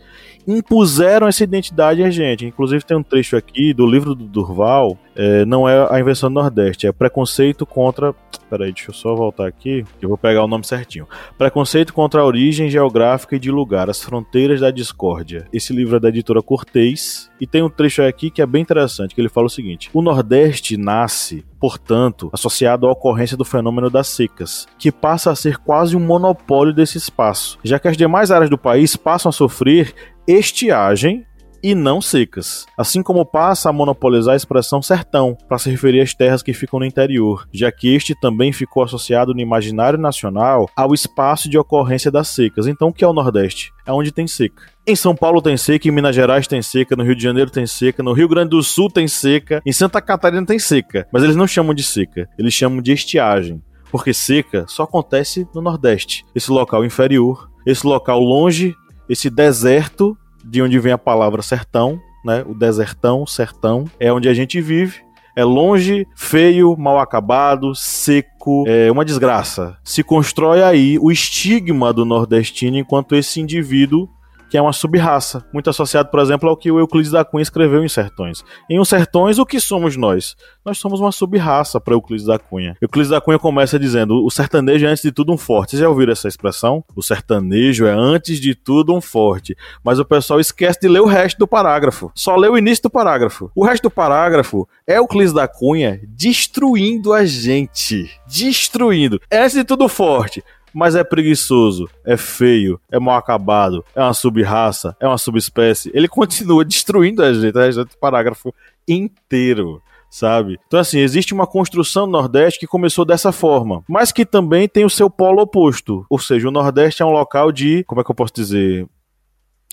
[0.46, 2.46] Impuseram essa identidade a gente.
[2.46, 6.36] Inclusive tem um trecho aqui do livro do Durval, é, não é a invenção do
[6.36, 8.14] Nordeste, é preconceito contra.
[8.50, 11.08] Peraí, deixa eu só voltar aqui, eu vou pegar o nome certinho.
[11.38, 15.48] Preconceito contra a origem geográfica e de lugar, as fronteiras da discórdia.
[15.52, 19.16] Esse livro é da editora Cortez e tem um trecho aqui que é bem interessante,
[19.16, 24.08] que ele fala o seguinte: O Nordeste nasce, portanto, associado à ocorrência do fenômeno das
[24.08, 28.50] secas, que passa a ser quase um monopólio desse espaço, já que as demais áreas
[28.50, 29.94] do país passam a sofrer
[30.28, 31.26] estiagem
[31.66, 36.14] e não secas, assim como passa a monopolizar a expressão sertão para se referir às
[36.14, 40.94] terras que ficam no interior, já que este também ficou associado no imaginário nacional ao
[40.94, 42.68] espaço de ocorrência das secas.
[42.68, 43.72] Então, o que é o Nordeste?
[43.84, 44.62] É onde tem seca.
[44.86, 47.66] Em São Paulo tem seca, em Minas Gerais tem seca, no Rio de Janeiro tem
[47.66, 51.36] seca, no Rio Grande do Sul tem seca, em Santa Catarina tem seca, mas eles
[51.36, 53.60] não chamam de seca, eles chamam de estiagem.
[53.96, 58.76] Porque seca só acontece no Nordeste, esse local inferior, esse local longe,
[59.08, 62.44] esse deserto de onde vem a palavra sertão, né?
[62.46, 65.00] O desertão, sertão, é onde a gente vive.
[65.34, 69.78] É longe, feio, mal acabado, seco, é uma desgraça.
[69.82, 74.10] Se constrói aí o estigma do nordestino enquanto esse indivíduo
[74.56, 77.84] que é uma subraça, muito associado, por exemplo, ao que o Euclides da Cunha escreveu
[77.84, 78.42] em Sertões.
[78.70, 80.34] Em Os Sertões, o que somos nós?
[80.64, 82.78] Nós somos uma subraça para Euclides da Cunha.
[82.82, 85.72] Euclides da Cunha começa dizendo: o sertanejo é antes de tudo um forte.
[85.72, 86.86] Vocês já ouviram essa expressão?
[86.96, 89.58] O sertanejo é antes de tudo um forte.
[89.84, 92.10] Mas o pessoal esquece de ler o resto do parágrafo.
[92.16, 93.52] Só lê o início do parágrafo.
[93.54, 98.10] O resto do parágrafo é Euclides da Cunha destruindo a gente.
[98.26, 99.20] Destruindo.
[99.30, 100.42] É antes de tudo forte
[100.76, 105.90] mas é preguiçoso, é feio, é mal acabado, é uma subraça, é uma subespécie.
[105.94, 108.54] Ele continua destruindo a gente, a gente parágrafo
[108.86, 109.82] inteiro.
[110.08, 110.58] Sabe?
[110.68, 114.86] Então, assim, existe uma construção no Nordeste que começou dessa forma, mas que também tem
[114.86, 116.06] o seu polo oposto.
[116.10, 117.84] Ou seja, o Nordeste é um local de.
[117.84, 118.88] Como é que eu posso dizer?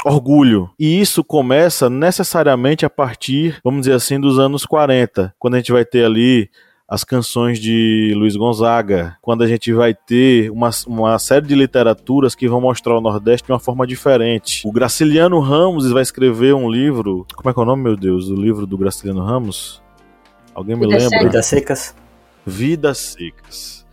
[0.04, 0.68] orgulho.
[0.78, 5.70] E isso começa necessariamente a partir, vamos dizer assim, dos anos 40, quando a gente
[5.70, 6.50] vai ter ali
[6.92, 12.34] as canções de Luiz Gonzaga, quando a gente vai ter uma, uma série de literaturas
[12.34, 14.60] que vão mostrar o Nordeste de uma forma diferente.
[14.62, 17.26] O Graciliano Ramos vai escrever um livro.
[17.34, 18.28] Como é que é o nome, meu Deus?
[18.28, 19.82] O livro do Graciliano Ramos?
[20.54, 21.42] Alguém me Vidas lembra?
[21.42, 21.42] Secas.
[21.42, 21.96] Vidas secas.
[22.44, 23.86] Vidas Secas.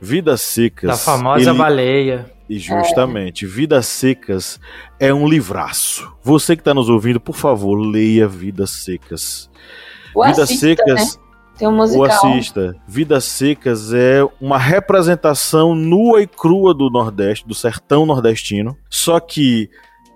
[0.00, 0.90] Vidas Secas.
[0.90, 2.32] Da famosa ele- baleia.
[2.48, 4.58] e justamente, Vidas Secas
[4.98, 6.12] é um livraço.
[6.20, 9.48] Você que está nos ouvindo, por favor, leia Vidas Secas.
[10.12, 11.29] Vidas assista, Secas, né?
[11.60, 12.06] Tem um musical.
[12.06, 12.74] assista.
[12.88, 18.76] Vidas Secas é uma representação nua e crua do Nordeste, do sertão nordestino.
[18.90, 19.68] Só que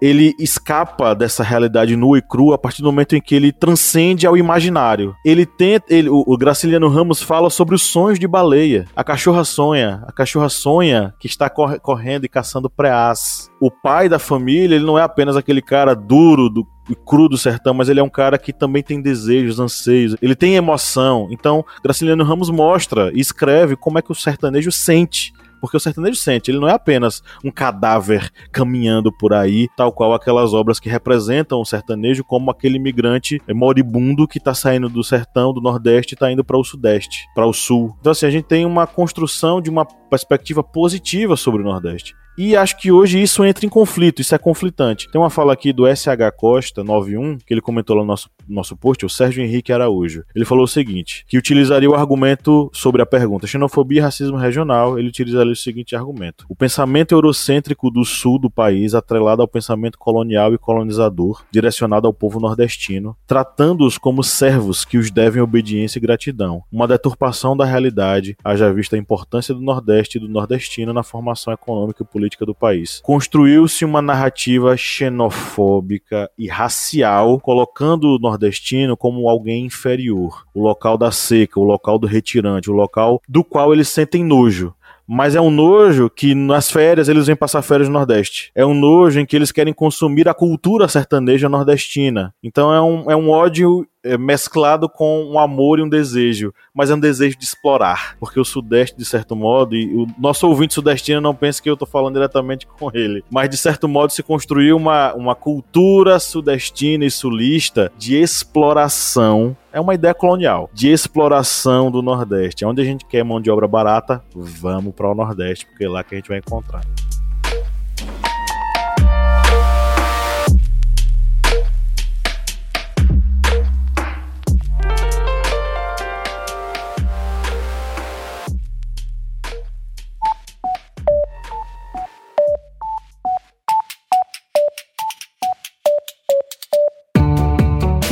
[0.02, 4.26] ele escapa dessa realidade nua e crua a partir do momento em que ele transcende
[4.26, 5.14] ao imaginário.
[5.24, 8.86] Ele tenta, ele, o, o Graciliano Ramos fala sobre os sonhos de baleia.
[8.94, 13.48] A cachorra sonha, a cachorra sonha que está corre- correndo e caçando preás.
[13.60, 17.38] O pai da família, ele não é apenas aquele cara duro do e cru do
[17.38, 21.28] sertão, mas ele é um cara que também tem desejos, anseios, ele tem emoção.
[21.30, 25.32] Então, Graciliano Ramos mostra e escreve como é que o sertanejo sente.
[25.64, 30.12] porque o sertanejo sente, ele não é apenas um cadáver caminhando por aí, tal qual
[30.12, 35.54] aquelas obras que representam o sertanejo como aquele imigrante moribundo que tá saindo do sertão,
[35.54, 37.96] do nordeste e tá indo para o sudeste, para o sul.
[38.00, 42.14] Então assim, a gente tem uma construção de uma perspectiva positiva sobre o nordeste.
[42.36, 45.08] E acho que hoje isso entra em conflito, isso é conflitante.
[45.08, 48.76] Tem uma fala aqui do SH Costa 91, que ele comentou lá no nosso, nosso
[48.76, 50.24] post, o Sérgio Henrique Araújo.
[50.34, 54.98] Ele falou o seguinte: que utilizaria o argumento sobre a pergunta xenofobia e racismo regional,
[54.98, 59.96] ele utilizaria o seguinte argumento: o pensamento eurocêntrico do sul do país, atrelado ao pensamento
[59.96, 66.02] colonial e colonizador, direcionado ao povo nordestino, tratando-os como servos que os devem obediência e
[66.02, 66.64] gratidão.
[66.72, 71.52] Uma deturpação da realidade, haja vista a importância do Nordeste e do nordestino na formação
[71.52, 73.00] econômica e política política do país.
[73.02, 81.10] Construiu-se uma narrativa xenofóbica e racial, colocando o nordestino como alguém inferior, o local da
[81.10, 84.74] seca, o local do retirante, o local do qual eles sentem nojo
[85.06, 88.50] mas é um nojo que nas férias eles vêm passar férias no Nordeste.
[88.54, 92.34] É um nojo em que eles querem consumir a cultura sertaneja nordestina.
[92.42, 96.90] Então é um, é um ódio é, mesclado com um amor e um desejo, mas
[96.90, 100.74] é um desejo de explorar, porque o Sudeste, de certo modo, e o nosso ouvinte
[100.74, 104.22] sudestino não pensa que eu estou falando diretamente com ele, mas de certo modo se
[104.22, 111.90] construiu uma, uma cultura sudestina e sulista de exploração é uma ideia colonial de exploração
[111.90, 112.64] do Nordeste.
[112.64, 116.04] Onde a gente quer mão de obra barata, vamos para o Nordeste, porque é lá
[116.04, 116.82] que a gente vai encontrar.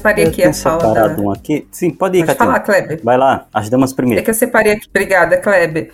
[0.00, 1.20] Separei aqui a fala da...
[1.20, 1.68] um aqui.
[1.70, 3.00] Sim, pode ir, Pode falar, Kleber.
[3.04, 4.20] Vai lá, as damas primeiro.
[4.20, 4.86] É que eu separei aqui.
[4.88, 5.92] Obrigada, Kleber.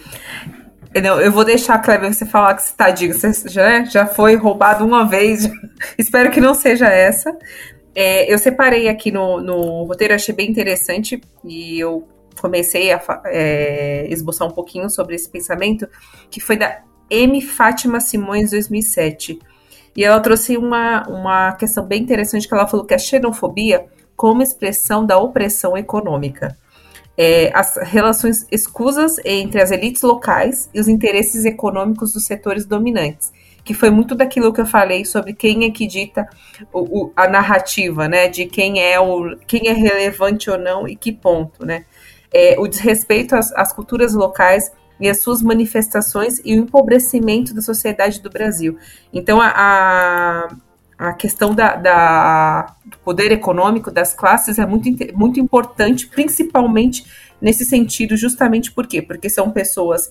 [1.02, 4.36] Não, eu vou deixar, Kleber, você falar que você tá diga, você já, já foi
[4.36, 5.50] roubado uma vez.
[5.98, 7.36] Espero que não seja essa.
[7.94, 12.06] É, eu separei aqui no, no roteiro, achei bem interessante e eu
[12.40, 15.88] comecei a é, esboçar um pouquinho sobre esse pensamento,
[16.30, 17.40] que foi da M.
[17.40, 19.38] Fátima Simões, 2007.
[19.96, 23.86] E ela trouxe uma, uma questão bem interessante que ela falou que a xenofobia
[24.16, 26.56] como expressão da opressão econômica.
[27.18, 33.32] É, as relações escusas entre as elites locais e os interesses econômicos dos setores dominantes,
[33.64, 36.28] que foi muito daquilo que eu falei sobre quem é que dita
[36.72, 40.94] o, o, a narrativa, né, de quem é o quem é relevante ou não e
[40.94, 41.86] que ponto, né,
[42.32, 47.62] é, o desrespeito às, às culturas locais e as suas manifestações e o empobrecimento da
[47.62, 48.78] sociedade do Brasil.
[49.12, 50.48] Então, a, a
[51.12, 57.04] questão da, da, do poder econômico das classes é muito, muito importante, principalmente
[57.40, 59.02] nesse sentido, justamente por quê?
[59.02, 60.10] Porque são pessoas.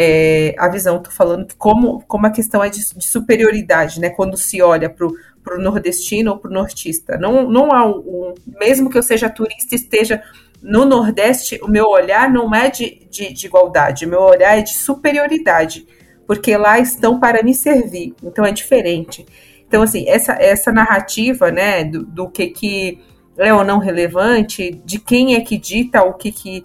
[0.00, 4.10] É, a visão, estou falando que como, como a questão é de, de superioridade, né?
[4.10, 7.16] Quando se olha para o nordestino ou para o nortista.
[7.16, 10.22] Não, não há um, um, mesmo que eu seja turista esteja
[10.62, 14.62] no Nordeste, o meu olhar não é de, de, de, igualdade, o meu olhar é
[14.62, 15.86] de superioridade,
[16.26, 19.24] porque lá estão para me servir, então é diferente.
[19.68, 22.98] Então, assim, essa, essa narrativa, né, do, do que, que
[23.36, 26.64] é ou não relevante, de quem é que dita o que, que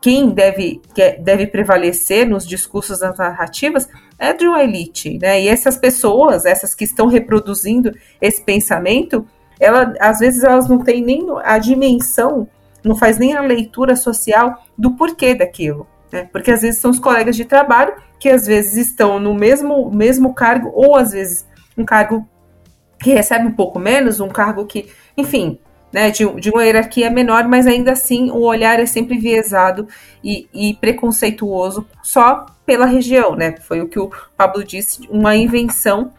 [0.00, 3.88] quem deve, que deve prevalecer nos discursos das narrativas
[4.18, 5.40] é de uma elite, né?
[5.40, 9.26] E essas pessoas, essas que estão reproduzindo esse pensamento,
[9.58, 12.48] ela, às vezes elas não têm nem a dimensão
[12.84, 15.86] não faz nem a leitura social do porquê daquilo.
[16.12, 16.28] Né?
[16.32, 20.34] Porque às vezes são os colegas de trabalho que às vezes estão no mesmo, mesmo
[20.34, 21.46] cargo, ou às vezes
[21.76, 22.26] um cargo
[23.02, 25.58] que recebe um pouco menos, um cargo que, enfim,
[25.92, 29.86] né, de, de uma hierarquia menor, mas ainda assim o olhar é sempre viesado
[30.24, 33.54] e, e, preconceituoso só pela região, né?
[33.60, 36.12] Foi o que o Pablo disse, uma invenção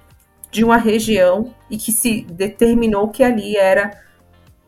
[0.52, 3.92] de uma região e que se determinou que ali era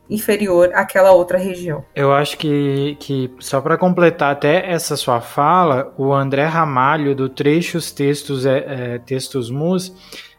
[0.09, 1.83] inferior àquela outra região.
[1.95, 7.29] Eu acho que, que só para completar até essa sua fala, o André Ramalho, do
[7.29, 9.93] Trechos Textos, é, é, Textos Mus,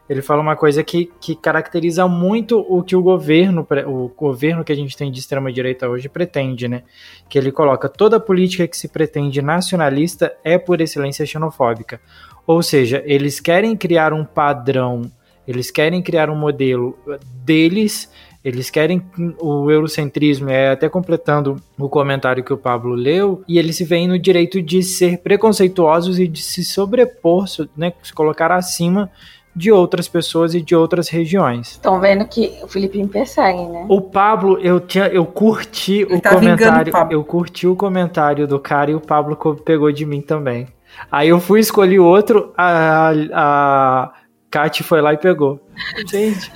[0.09, 4.73] ele fala uma coisa que, que caracteriza muito o que o governo, o governo que
[4.73, 6.83] a gente tem de extrema direita hoje pretende, né?
[7.29, 12.01] Que ele coloca toda política que se pretende nacionalista é por excelência xenofóbica.
[12.47, 15.11] Ou seja, eles querem criar um padrão,
[15.47, 16.97] eles querem criar um modelo
[17.45, 18.09] deles,
[18.45, 19.03] eles querem
[19.41, 24.07] o eurocentrismo, é até completando o comentário que o Pablo leu, e eles se veem
[24.07, 27.47] no direito de ser preconceituosos e de se sobrepor,
[27.77, 29.11] né, se colocar acima
[29.57, 31.73] de outras pessoas e de outras regiões.
[31.73, 33.87] Estão vendo que o Felipe me persegue, né?
[33.89, 38.47] O Pablo, eu tinha, eu curti Ele o tá comentário, o eu curti o comentário
[38.47, 39.35] do cara e o Pablo
[39.65, 40.69] pegou de mim também.
[41.11, 44.13] Aí eu fui escolher outro, a, a
[44.51, 45.59] Kate foi lá e pegou.
[46.07, 46.53] Gente.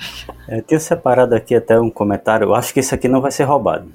[0.47, 2.49] Eu tenho separado aqui até um comentário.
[2.49, 3.91] Eu acho que esse aqui não vai ser roubado.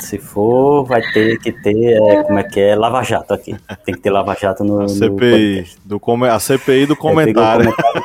[0.00, 3.56] Se for, vai ter que ter, é, como é que é, Lava Jato aqui.
[3.84, 4.82] Tem que ter Lava Jato no.
[4.82, 7.72] A CPI, no do come, a CPI do comentário.
[7.72, 8.02] comentário.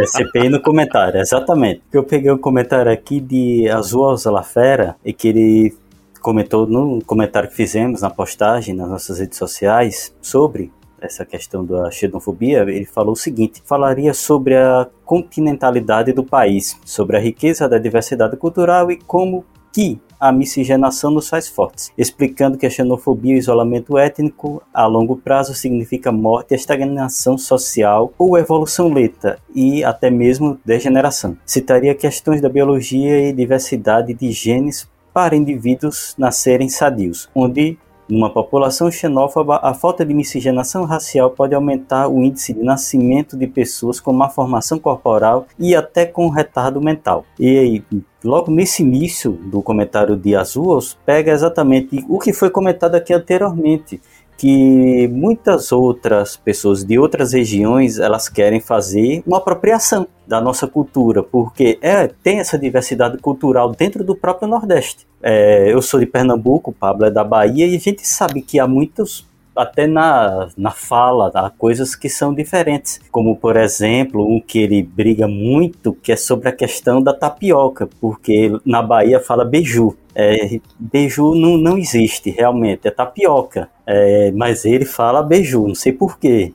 [0.00, 1.82] É, CPI no comentário, exatamente.
[1.92, 5.76] Eu peguei um comentário aqui de Azul Alzalafera e que ele
[6.20, 10.72] comentou no comentário que fizemos na postagem nas nossas redes sociais sobre
[11.04, 17.16] essa questão da xenofobia, ele falou o seguinte: falaria sobre a continentalidade do país, sobre
[17.16, 19.44] a riqueza da diversidade cultural e como
[19.74, 24.86] que a miscigenação nos faz fortes, explicando que a xenofobia e o isolamento étnico a
[24.86, 31.36] longo prazo significa morte, estagnação social ou evolução lenta e até mesmo degeneração.
[31.44, 37.76] Citaria questões da biologia e diversidade de genes para indivíduos nascerem sadios, onde
[38.08, 43.46] numa população xenófoba, a falta de miscigenação racial pode aumentar o índice de nascimento de
[43.46, 47.24] pessoas com má formação corporal e até com retardo mental.
[47.38, 47.84] E aí,
[48.22, 54.00] logo nesse início do comentário de Azuos, pega exatamente o que foi comentado aqui anteriormente
[54.36, 61.22] que muitas outras pessoas de outras regiões elas querem fazer uma apropriação da nossa cultura,
[61.22, 65.06] porque é, tem essa diversidade cultural dentro do próprio Nordeste.
[65.22, 68.58] É, eu sou de Pernambuco, o Pablo é da Bahia, e a gente sabe que
[68.58, 69.26] há muitos
[69.56, 73.00] até na, na fala, há coisas que são diferentes.
[73.10, 77.88] Como, por exemplo, um que ele briga muito, que é sobre a questão da tapioca,
[78.00, 79.96] porque na Bahia fala beiju.
[80.14, 83.68] É, beiju não, não existe realmente, é tapioca.
[83.86, 86.52] É, mas ele fala beiju, não sei porquê.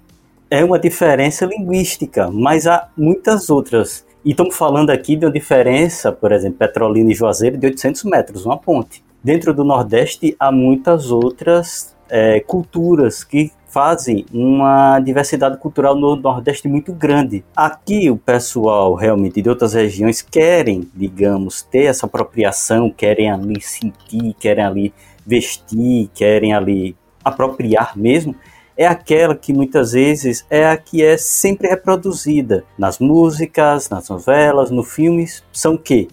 [0.49, 4.05] É uma diferença linguística, mas há muitas outras.
[4.25, 8.45] E estamos falando aqui de uma diferença, por exemplo, Petrolina e Juazeiro, de 800 metros,
[8.45, 9.03] uma ponte.
[9.23, 16.67] Dentro do Nordeste há muitas outras é, culturas que fazem uma diversidade cultural no Nordeste
[16.67, 17.43] muito grande.
[17.55, 24.33] Aqui o pessoal realmente de outras regiões querem, digamos, ter essa apropriação, querem ali sentir,
[24.39, 24.93] querem ali
[25.25, 28.35] vestir, querem ali apropriar mesmo,
[28.75, 34.71] é aquela que muitas vezes é a que é sempre reproduzida nas músicas, nas novelas,
[34.71, 36.07] nos filmes, são que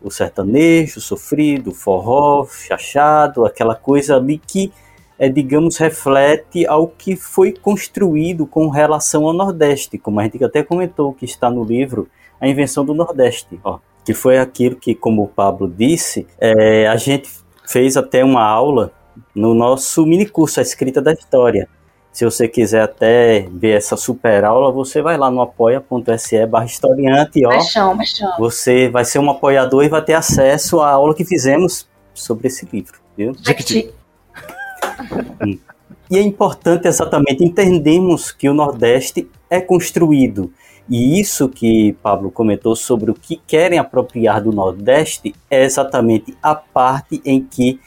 [0.00, 4.72] o sertanejo, o sofrido, o forró, chachado, aquela coisa ali que
[5.22, 10.64] é, digamos, reflete ao que foi construído com relação ao Nordeste, como a gente até
[10.64, 12.08] comentou que está no livro
[12.40, 16.96] A Invenção do Nordeste, ó, que foi aquilo que, como o Pablo disse, é, a
[16.96, 17.30] gente
[17.64, 18.90] fez até uma aula
[19.32, 21.68] no nosso mini curso A Escrita da História.
[22.10, 27.46] Se você quiser até ver essa super aula, você vai lá no apoia.se barra historiante,
[27.46, 27.50] ó.
[27.50, 28.32] Baixão, baixão.
[28.40, 32.68] Você vai ser um apoiador e vai ter acesso à aula que fizemos sobre esse
[32.72, 33.32] livro, viu?
[33.40, 34.01] Jequiti.
[36.10, 40.52] E é importante exatamente entendermos que o Nordeste é construído.
[40.88, 46.54] E isso que Pablo comentou sobre o que querem apropriar do Nordeste é exatamente a
[46.54, 47.80] parte em que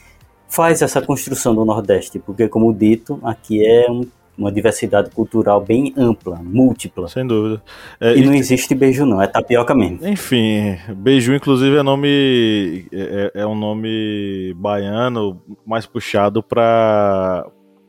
[0.48, 4.06] faz essa construção do Nordeste, porque como dito, aqui é um
[4.36, 7.08] uma diversidade cultural bem ampla, múltipla.
[7.08, 7.62] Sem dúvida.
[8.00, 10.06] É, e não existe beijo não, é tapioca mesmo.
[10.06, 17.46] Enfim, beiju inclusive é nome é, é um nome baiano mais puxado para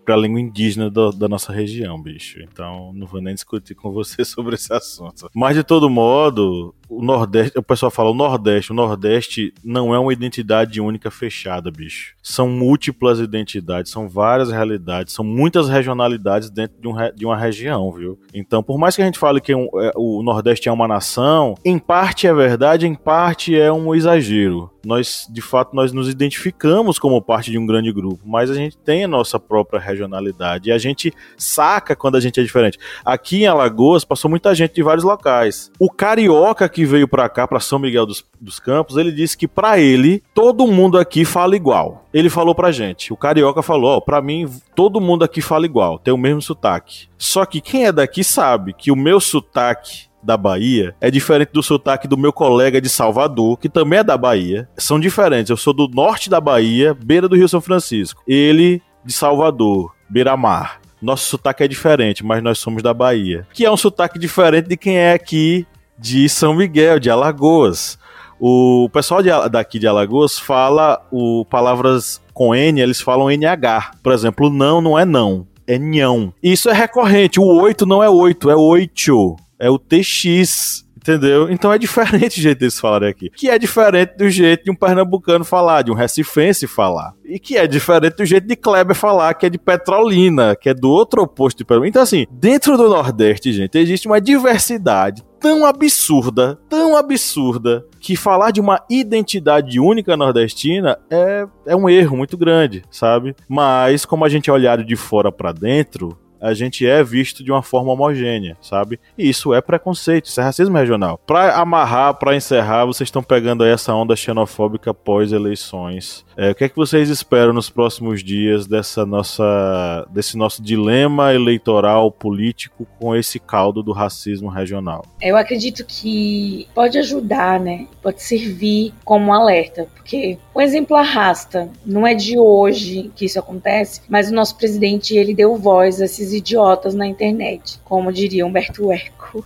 [0.07, 2.39] para a língua indígena do, da nossa região, bicho.
[2.41, 5.29] Então, não vou nem discutir com você sobre esse assunto.
[5.35, 9.99] Mas de todo modo, o Nordeste, o pessoal fala o Nordeste, o Nordeste não é
[9.99, 12.15] uma identidade única fechada, bicho.
[12.23, 17.91] São múltiplas identidades, são várias realidades, são muitas regionalidades dentro de, um, de uma região,
[17.91, 18.19] viu?
[18.33, 21.55] Então, por mais que a gente fale que um, é, o Nordeste é uma nação,
[21.63, 24.71] em parte é verdade, em parte é um exagero.
[24.85, 28.77] Nós, de fato, nós nos identificamos como parte de um grande grupo, mas a gente
[28.77, 32.79] tem a nossa própria regionalidade e a gente saca quando a gente é diferente.
[33.03, 35.69] Aqui em Alagoas passou muita gente de vários locais.
[35.77, 39.47] O carioca que veio pra cá, pra São Miguel dos, dos Campos, ele disse que
[39.47, 42.05] pra ele, todo mundo aqui fala igual.
[42.13, 45.97] Ele falou pra gente, o carioca falou, ó, pra mim, todo mundo aqui fala igual,
[45.97, 47.07] tem o mesmo sotaque.
[47.17, 51.63] Só que quem é daqui sabe que o meu sotaque da Bahia é diferente do
[51.63, 54.69] sotaque do meu colega de Salvador, que também é da Bahia.
[54.77, 55.49] São diferentes.
[55.49, 58.21] Eu sou do norte da Bahia, beira do Rio São Francisco.
[58.27, 60.79] Ele de Salvador, beira-mar.
[61.01, 63.47] Nosso sotaque é diferente, mas nós somos da Bahia.
[63.51, 65.65] Que é um sotaque diferente de quem é aqui
[65.97, 67.97] de São Miguel, de Alagoas.
[68.39, 73.93] O pessoal de, daqui de Alagoas fala o palavras com N, eles falam NH.
[74.03, 76.33] Por exemplo, não não é não, é nhão.
[76.41, 77.39] Isso é recorrente.
[77.39, 79.35] O oito não é oito, é oito.
[79.59, 80.86] É o TX.
[81.07, 81.49] Entendeu?
[81.49, 83.29] Então é diferente o jeito deles falarem aqui.
[83.29, 87.13] Que é diferente do jeito de um pernambucano falar, de um recifense falar.
[87.23, 90.73] E que é diferente do jeito de Kleber falar, que é de Petrolina, que é
[90.73, 91.89] do outro oposto de Petrolina.
[91.89, 98.51] Então, assim, dentro do Nordeste, gente, existe uma diversidade tão absurda, tão absurda, que falar
[98.51, 103.35] de uma identidade única nordestina é, é um erro muito grande, sabe?
[103.47, 107.51] Mas, como a gente é olhado de fora para dentro, a gente é visto de
[107.51, 108.99] uma forma homogênea, sabe?
[109.17, 111.19] E isso é preconceito, isso é racismo regional.
[111.25, 116.25] Para amarrar, para encerrar, vocês estão pegando aí essa onda xenofóbica pós eleições.
[116.35, 121.33] É, o que é que vocês esperam nos próximos dias dessa nossa, desse nosso dilema
[121.33, 125.05] eleitoral político com esse caldo do racismo regional?
[125.21, 127.87] Eu acredito que pode ajudar, né?
[128.01, 131.69] Pode servir como um alerta, porque o exemplo arrasta.
[131.85, 136.05] Não é de hoje que isso acontece, mas o nosso presidente ele deu voz a
[136.05, 139.45] esses idiotas na internet, como diria Humberto Eco.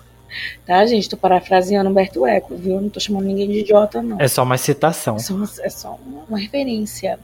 [0.66, 1.10] Tá, gente?
[1.10, 2.80] Tô parafraseando Humberto Eco, viu?
[2.80, 4.20] Não tô chamando ninguém de idiota, não.
[4.20, 5.18] É só uma citação.
[5.18, 7.20] É só uma, é só uma, referência.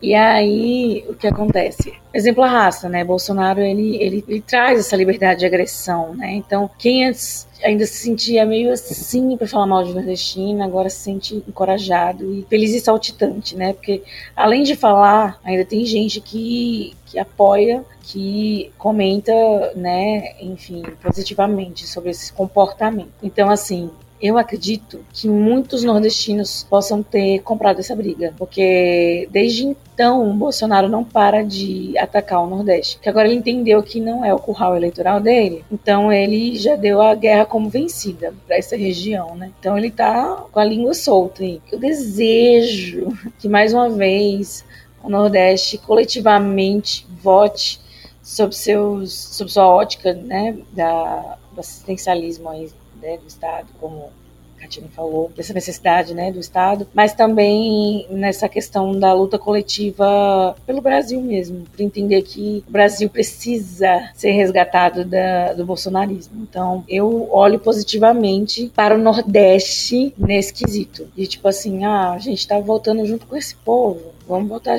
[0.00, 1.92] E aí, o que acontece?
[2.12, 3.04] Exemplo arrasta, né?
[3.04, 6.32] Bolsonaro, ele, ele, ele traz essa liberdade de agressão, né?
[6.32, 10.98] Então, quem antes ainda se sentia meio assim para falar mal de nordestina, agora se
[10.98, 13.72] sente encorajado e feliz e saltitante, né?
[13.72, 14.02] Porque,
[14.36, 19.32] além de falar, ainda tem gente que, que apoia, que comenta,
[19.74, 23.12] né, enfim, positivamente sobre esse comportamento.
[23.22, 23.90] Então, assim,
[24.22, 30.88] eu acredito que muitos nordestinos possam ter comprado essa briga, porque desde então o Bolsonaro
[30.88, 34.76] não para de atacar o Nordeste, que agora ele entendeu que não é o curral
[34.76, 39.50] eleitoral dele, então ele já deu a guerra como vencida para essa região, né?
[39.58, 41.60] Então ele tá com a língua solta aí.
[41.70, 44.64] Eu desejo que mais uma vez
[45.02, 47.80] o Nordeste coletivamente vote
[48.22, 52.70] sobre seus sobre sua ótica, né, da, do assistencialismo aí
[53.02, 54.10] né, do Estado, como
[54.56, 60.54] a Katina falou, dessa necessidade né, do Estado, mas também nessa questão da luta coletiva
[60.64, 66.42] pelo Brasil mesmo, para entender que o Brasil precisa ser resgatado da, do bolsonarismo.
[66.42, 71.08] Então, eu olho positivamente para o Nordeste nesse quesito.
[71.16, 74.78] De tipo assim, ah, a gente está voltando junto com esse povo, vamos voltar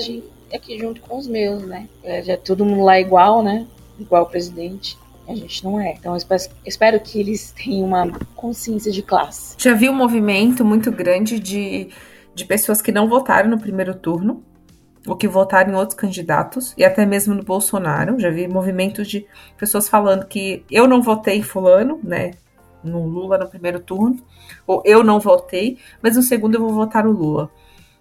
[0.53, 1.87] aqui junto com os meus, né?
[2.03, 3.65] É, já todo mundo lá igual, né?
[3.99, 4.97] Igual o presidente.
[5.27, 5.93] A gente não é.
[5.93, 9.55] Então, eu espero que eles tenham uma consciência de classe.
[9.57, 11.89] Já vi um movimento muito grande de,
[12.35, 14.43] de pessoas que não votaram no primeiro turno,
[15.07, 18.19] ou que votaram em outros candidatos, e até mesmo no Bolsonaro.
[18.19, 19.25] Já vi movimentos de
[19.57, 22.31] pessoas falando que eu não votei em Fulano, né?
[22.83, 24.17] No Lula no primeiro turno,
[24.67, 27.49] ou eu não votei, mas no segundo eu vou votar o Lula.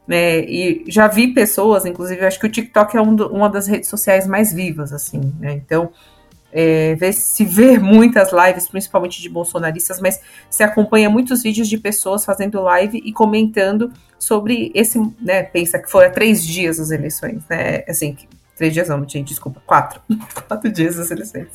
[0.04, 3.68] Né, e já vi pessoas, inclusive, acho que o TikTok é um do, uma das
[3.68, 5.52] redes sociais mais vivas, assim, né?
[5.52, 5.92] Então,
[6.52, 11.78] é, vê, se vê muitas lives, principalmente de bolsonaristas, mas se acompanha muitos vídeos de
[11.78, 17.42] pessoas fazendo live e comentando sobre esse, né, pensa que foram três dias as eleições,
[17.48, 18.16] né, assim,
[18.56, 20.00] três dias não, gente, desculpa, quatro,
[20.46, 21.48] quatro dias as eleições.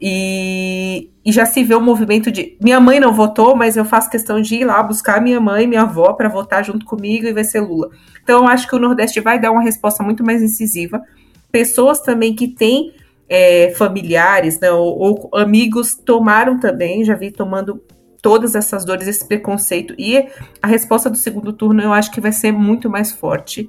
[0.00, 4.08] E, e, já se vê o movimento de minha mãe não votou, mas eu faço
[4.08, 7.42] questão de ir lá buscar minha mãe minha avó para votar junto comigo e vai
[7.42, 7.90] ser Lula.
[8.22, 11.02] Então, eu acho que o Nordeste vai dar uma resposta muito mais incisiva.
[11.50, 12.92] Pessoas também que têm
[13.28, 17.82] é, familiares né, ou, ou, amigos tomaram também, já vi tomando
[18.22, 19.94] todas essas dores, esse preconceito.
[19.98, 20.28] E
[20.62, 23.68] a resposta do segundo turno eu acho que vai ser muito mais forte,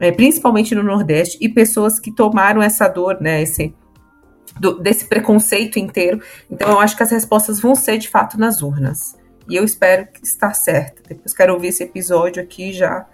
[0.00, 3.74] é, principalmente no Nordeste, e pessoas que tomaram essa dor, né, esse,
[4.58, 6.20] do, desse preconceito inteiro.
[6.50, 9.16] Então eu acho que as respostas vão ser de fato nas urnas.
[9.48, 11.02] E eu espero que está certo.
[11.08, 13.06] Depois quero ouvir esse episódio aqui já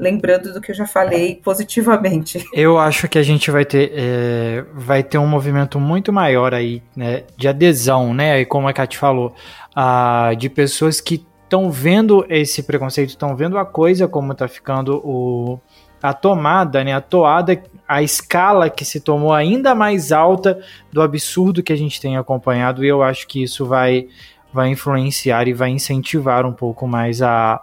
[0.00, 2.42] lembrando do que eu já falei positivamente.
[2.54, 6.82] Eu acho que a gente vai ter, é, vai ter um movimento muito maior aí,
[6.96, 9.34] né, de adesão, né, e como a Kate falou,
[9.76, 14.96] a, de pessoas que estão vendo esse preconceito, estão vendo a coisa como está ficando
[15.04, 15.60] o,
[16.02, 20.58] a tomada, né, a toada, a escala que se tomou ainda mais alta
[20.90, 24.08] do absurdo que a gente tem acompanhado, e eu acho que isso vai
[24.52, 27.60] vai influenciar e vai incentivar um pouco mais a,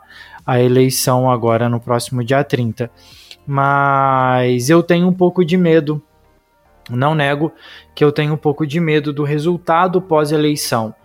[0.47, 2.89] a eleição agora no próximo dia 30.
[3.45, 6.01] Mas eu tenho um pouco de medo,
[6.89, 7.51] não nego
[7.93, 10.95] que eu tenho um pouco de medo do resultado pós-eleição.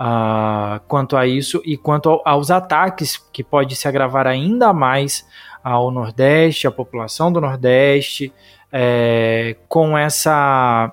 [0.00, 5.24] Uh, quanto a isso e quanto ao, aos ataques que pode se agravar ainda mais
[5.62, 8.32] ao Nordeste, à população do Nordeste,
[8.72, 10.92] é, com essa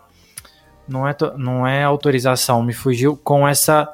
[0.87, 3.91] não é, não é autorização, me fugiu, com essa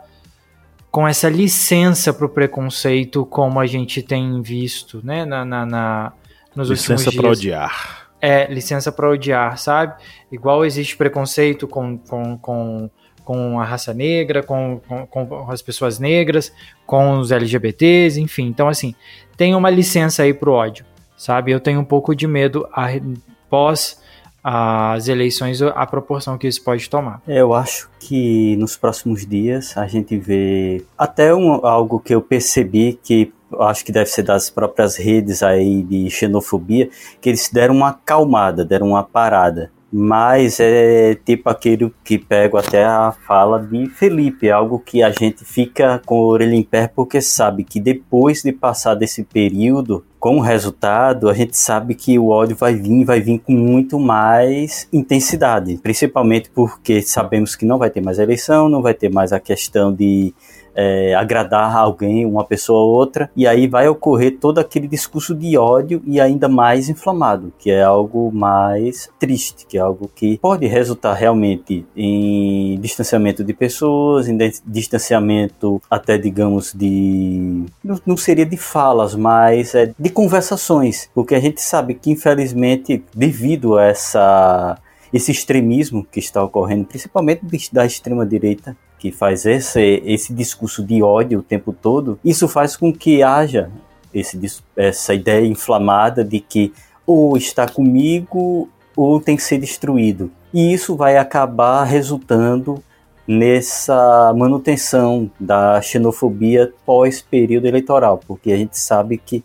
[0.95, 6.13] com essa licença para o preconceito, como a gente tem visto, né, na, na, na
[6.55, 8.07] nos licença para odiar.
[8.21, 10.01] É, licença para odiar, sabe?
[10.31, 12.89] Igual existe preconceito com, com, com,
[13.25, 16.53] com a raça negra, com, com, com as pessoas negras,
[16.85, 18.45] com os LGBTs, enfim.
[18.47, 18.95] Então, assim,
[19.35, 20.85] tem uma licença aí para o ódio,
[21.17, 21.51] sabe?
[21.51, 24.01] Eu tenho um pouco de medo após
[24.47, 27.19] as eleições, a proporção que isso pode tomar.
[27.27, 32.99] Eu acho que nos próximos dias a gente vê até um, algo que eu percebi
[33.03, 36.89] que acho que deve ser das próprias redes aí de xenofobia,
[37.19, 42.83] que eles deram uma acalmada, deram uma parada mas é tipo aquele que pego até
[42.83, 46.91] a fala de Felipe, é algo que a gente fica com a orelha em pé
[46.93, 52.17] porque sabe que depois de passar desse período, com o resultado, a gente sabe que
[52.17, 57.77] o ódio vai vir, vai vir com muito mais intensidade, principalmente porque sabemos que não
[57.77, 60.33] vai ter mais eleição, não vai ter mais a questão de
[60.75, 65.57] é, agradar alguém, uma pessoa ou outra, e aí vai ocorrer todo aquele discurso de
[65.57, 70.65] ódio e ainda mais inflamado, que é algo mais triste, que é algo que pode
[70.67, 77.65] resultar realmente em distanciamento de pessoas, em distanciamento até, digamos, de.
[78.05, 83.77] não seria de falas, mas é de conversações, porque a gente sabe que, infelizmente, devido
[83.77, 84.77] a essa
[85.13, 91.01] esse extremismo que está ocorrendo, principalmente da extrema direita, que faz esse, esse discurso de
[91.03, 93.69] ódio o tempo todo, isso faz com que haja
[94.13, 94.39] esse,
[94.75, 96.73] essa ideia inflamada de que
[97.05, 100.31] ou está comigo ou tem que ser destruído.
[100.53, 102.81] E isso vai acabar resultando
[103.27, 109.43] nessa manutenção da xenofobia pós período eleitoral, porque a gente sabe que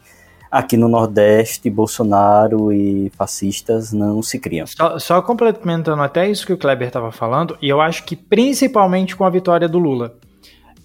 [0.51, 4.67] aqui no Nordeste, Bolsonaro e fascistas não se criam.
[4.67, 9.15] Só, só complementando até isso que o Kleber estava falando, e eu acho que principalmente
[9.15, 10.17] com a vitória do Lula.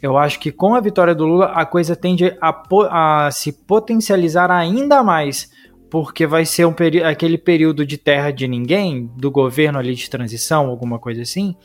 [0.01, 4.51] Eu acho que com a vitória do Lula a coisa tende a, a se potencializar
[4.51, 5.49] ainda mais,
[5.89, 10.67] porque vai ser um aquele período de terra de ninguém, do governo ali de transição,
[10.67, 11.55] alguma coisa assim.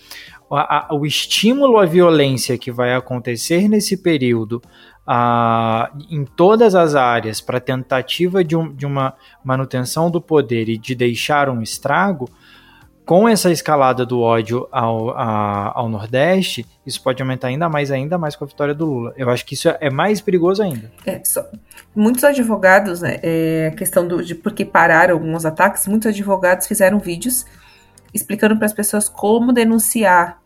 [0.91, 4.63] O estímulo à violência que vai acontecer nesse período,
[6.09, 10.95] em todas as áreas para tentativa de, um, de uma manutenção do poder e de
[10.95, 12.29] deixar um estrago,
[13.11, 18.17] com essa escalada do ódio ao, a, ao Nordeste, isso pode aumentar ainda mais, ainda
[18.17, 19.13] mais com a vitória do Lula.
[19.17, 20.93] Eu acho que isso é mais perigoso ainda.
[21.05, 21.45] É, só,
[21.93, 26.69] muitos advogados, né, é, a questão do, de por que pararam alguns ataques, muitos advogados
[26.69, 27.45] fizeram vídeos
[28.15, 30.41] explicando para as pessoas como denunciar.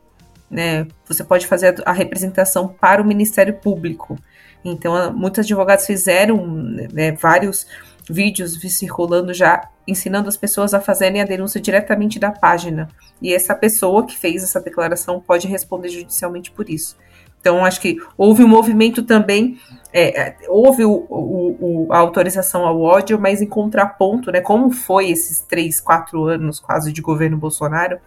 [0.51, 0.87] Né?
[1.07, 4.19] Você pode fazer a representação para o Ministério Público.
[4.65, 7.67] Então, muitos advogados fizeram né, vários
[8.09, 12.89] vídeos circulando já ensinando as pessoas a fazerem a denúncia diretamente da página.
[13.21, 16.97] E essa pessoa que fez essa declaração pode responder judicialmente por isso.
[17.41, 19.61] Então, acho que houve um movimento também,
[19.93, 24.71] é, é houve o, o, o, a autorização ao ódio, mas em contraponto, né, como
[24.71, 27.99] foi esses três, quatro anos quase de governo Bolsonaro,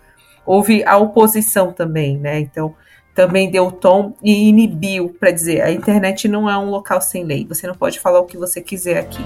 [0.44, 2.40] houve a oposição também, né?
[2.40, 2.74] Então,
[3.18, 7.48] também deu tom e inibiu para dizer a internet não é um local sem lei,
[7.50, 9.26] você não pode falar o que você quiser aqui.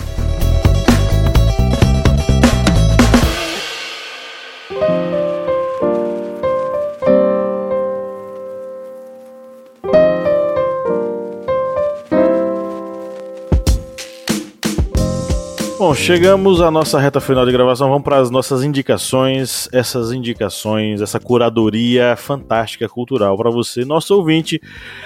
[16.01, 17.87] Chegamos à nossa reta final de gravação.
[17.87, 19.69] Vamos para as nossas indicações.
[19.71, 24.59] Essas indicações, essa curadoria fantástica cultural para você, nosso ouvinte.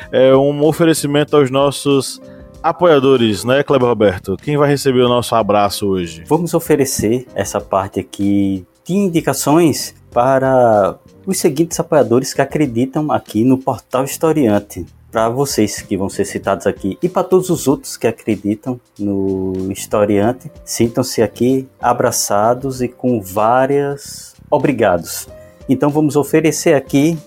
[0.10, 2.22] É um oferecimento aos nossos
[2.64, 4.38] apoiadores, né, Kleber Roberto?
[4.38, 6.24] Quem vai receber o nosso abraço hoje?
[6.28, 13.58] Vamos oferecer essa parte aqui de indicações para os seguintes apoiadores que acreditam aqui no
[13.58, 14.86] Portal Historiante
[15.16, 19.72] para vocês que vão ser citados aqui e para todos os outros que acreditam no
[19.72, 25.26] historiante, sintam-se aqui abraçados e com várias obrigados.
[25.70, 27.18] Então vamos oferecer aqui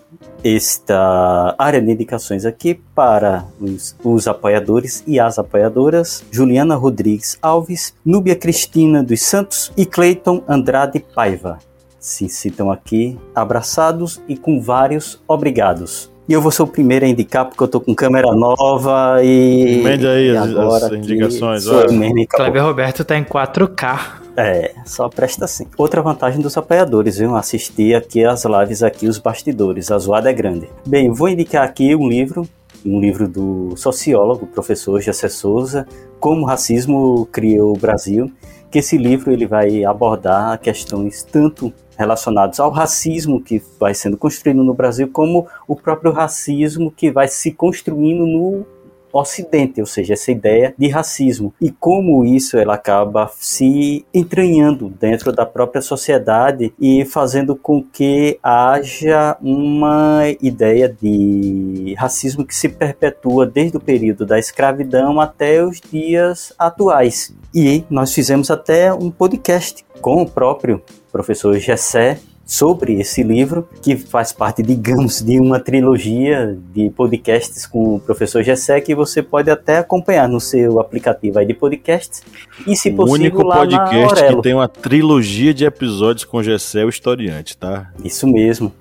[0.45, 7.95] esta área de indicações aqui para os, os, apoiadores e as apoiadoras Juliana Rodrigues Alves,
[8.05, 11.59] Núbia Cristina dos Santos e Cleiton Andrade Paiva.
[11.99, 16.11] Se citam aqui abraçados e com vários obrigados.
[16.29, 19.81] E eu vou ser o primeiro a indicar porque eu tô com câmera nova e.
[19.83, 21.65] Mande aí e as, agora as indicações.
[21.65, 22.27] E acabou.
[22.29, 23.99] Kleber Roberto tá em 4K.
[24.37, 25.67] É, só presta assim.
[25.79, 27.35] Outra vantagem dos apoiadores, viu?
[27.35, 29.91] Assistir aqui as lives aqui, os bastidores.
[29.91, 30.69] A zoada é grande.
[30.87, 32.47] Bem, vou indicar aqui um livro,
[32.85, 35.87] um livro do sociólogo, professor José Souza,
[36.21, 38.31] Como o Racismo Criou o Brasil,
[38.71, 44.63] que esse livro ele vai abordar questões tanto relacionados ao racismo que vai sendo construído
[44.63, 48.65] no Brasil, como o próprio racismo que vai se construindo no
[49.13, 55.33] Ocidente, ou seja, essa ideia de racismo e como isso ela acaba se entranhando dentro
[55.33, 63.47] da própria sociedade e fazendo com que haja uma ideia de racismo que se perpetua
[63.47, 67.35] desde o período da escravidão até os dias atuais.
[67.55, 73.95] E nós fizemos até um podcast com o próprio professor Gessé sobre esse livro, que
[73.95, 79.51] faz parte, digamos, de uma trilogia de podcasts com o professor Gessé, que você pode
[79.51, 82.23] até acompanhar no seu aplicativo aí de podcasts.
[82.67, 86.87] E se o possível, único lá podcast que tem uma trilogia de episódios com Gessé,
[86.87, 87.93] o historiante, tá?
[88.03, 88.73] Isso mesmo.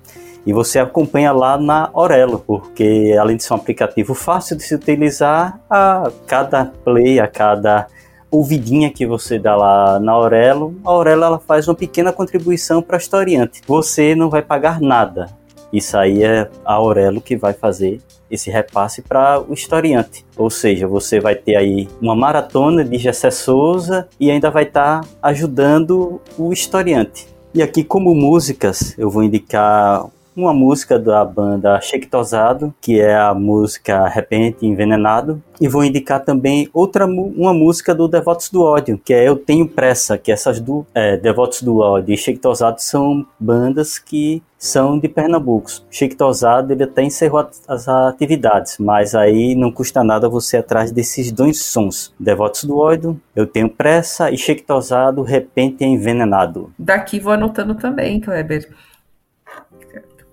[0.46, 4.74] E você acompanha lá na Aurelo, porque além de ser um aplicativo fácil de se
[4.74, 7.86] utilizar, a cada play, a cada
[8.30, 12.96] ouvidinha que você dá lá na Aurelo, a Aurelo ela faz uma pequena contribuição para
[12.96, 13.62] a historiante.
[13.66, 15.26] Você não vai pagar nada.
[15.72, 18.00] Isso aí é a Aurelo que vai fazer
[18.30, 20.24] esse repasse para o historiante.
[20.36, 25.00] Ou seja, você vai ter aí uma maratona de Gessé Souza e ainda vai estar
[25.00, 27.26] tá ajudando o historiante.
[27.54, 30.06] E aqui como músicas, eu vou indicar
[30.38, 36.68] uma música da banda Tosado, que é a música Repente Envenenado, e vou indicar também
[36.72, 40.86] outra uma música do Devotos do Ódio, que é Eu Tenho Pressa, que essas do
[40.94, 45.70] é, Devotos do Ódio e Tosado são bandas que são de Pernambuco.
[46.16, 51.32] Tosado ele até encerrou as atividades, mas aí não custa nada você ir atrás desses
[51.32, 52.14] dois sons.
[52.18, 56.72] Devotos do Ódio, Eu Tenho Pressa e Tosado, Repente Envenenado.
[56.78, 58.68] Daqui vou anotando também, Kleber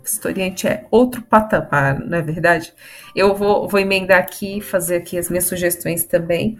[0.09, 2.73] historiante é outro patamar, não é verdade?
[3.15, 6.59] Eu vou, vou emendar aqui, fazer aqui as minhas sugestões também.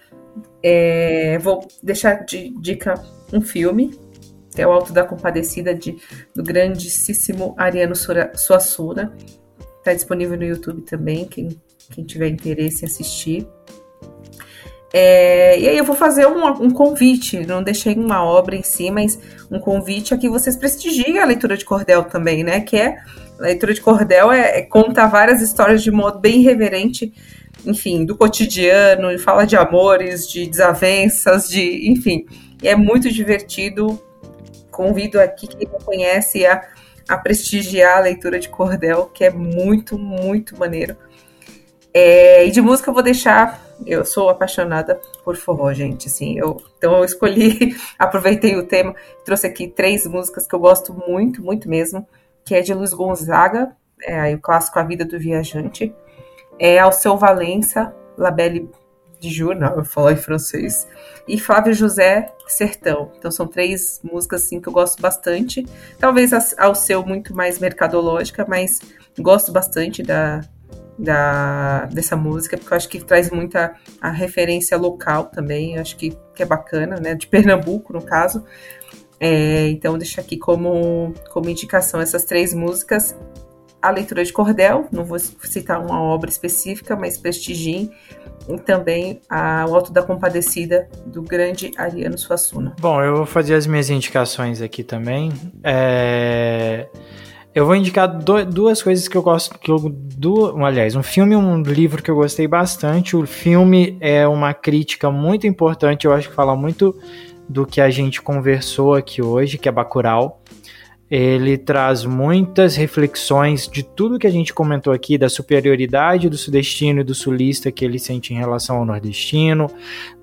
[0.62, 2.96] É, vou deixar de dica
[3.32, 3.98] um filme,
[4.54, 5.98] que é o Alto da Compadecida, de,
[6.36, 9.16] do grandíssimo Ariano Suassuna.
[9.80, 11.50] Está disponível no YouTube também, quem,
[11.92, 13.48] quem tiver interesse em assistir.
[14.98, 18.90] É, e aí eu vou fazer um, um, convite, não deixei uma obra em si,
[18.90, 19.20] mas
[19.52, 22.62] um convite a que vocês prestigiem a leitura de cordel também, né?
[22.62, 22.98] Que é
[23.40, 27.14] leitura de cordel é, é conta várias histórias de modo bem irreverente,
[27.66, 32.26] enfim, do cotidiano, e fala de amores, de desavenças, de, enfim,
[32.64, 34.02] é muito divertido.
[34.72, 36.62] Convido aqui quem não conhece a,
[37.08, 40.98] a prestigiar a leitura de cordel, que é muito, muito maneiro.
[41.94, 46.08] É, e de música eu vou deixar eu sou apaixonada por forró, gente.
[46.08, 50.94] Assim, eu, então eu escolhi, aproveitei o tema, trouxe aqui três músicas que eu gosto
[50.94, 52.08] muito, muito mesmo,
[52.46, 55.94] que é de Luiz Gonzaga, é, o clássico A Vida do Viajante,
[56.60, 58.70] é Alceu Valença, La Belle
[59.20, 60.88] de Jour, não, eu falo em francês,
[61.28, 63.12] e Flávio José Sertão.
[63.18, 65.66] Então são três músicas assim que eu gosto bastante.
[66.00, 68.80] Talvez ao seu muito mais mercadológica, mas
[69.18, 70.42] gosto bastante da,
[70.98, 76.16] da, dessa música, porque eu acho que traz muita a referência local também, acho que,
[76.34, 77.16] que é bacana, né?
[77.16, 78.46] De Pernambuco, no caso.
[79.20, 83.16] É, então, deixo aqui como, como indicação essas três músicas.
[83.82, 87.92] A leitura de cordel, não vou citar uma obra específica, mas prestigiem.
[88.48, 92.76] E também a, o Alto da Compadecida, do grande Ariano Suassuna.
[92.80, 95.32] Bom, eu vou fazer as minhas indicações aqui também.
[95.64, 96.88] É...
[97.54, 99.80] Eu vou indicar duas coisas que eu gosto, que eu,
[100.66, 103.16] aliás, um filme e um livro que eu gostei bastante.
[103.16, 106.94] O filme é uma crítica muito importante, eu acho que fala muito
[107.48, 110.42] do que a gente conversou aqui hoje, que é Bacurau.
[111.10, 117.02] Ele traz muitas reflexões de tudo que a gente comentou aqui, da superioridade do sudestino
[117.02, 119.70] e do sulista que ele sente em relação ao nordestino,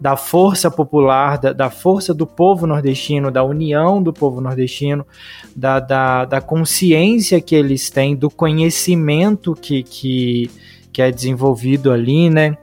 [0.01, 5.07] da força popular, da, da força do povo nordestino, da união do povo nordestino,
[5.55, 10.51] da, da, da consciência que eles têm, do conhecimento que, que,
[10.93, 12.59] que é desenvolvido ali, né?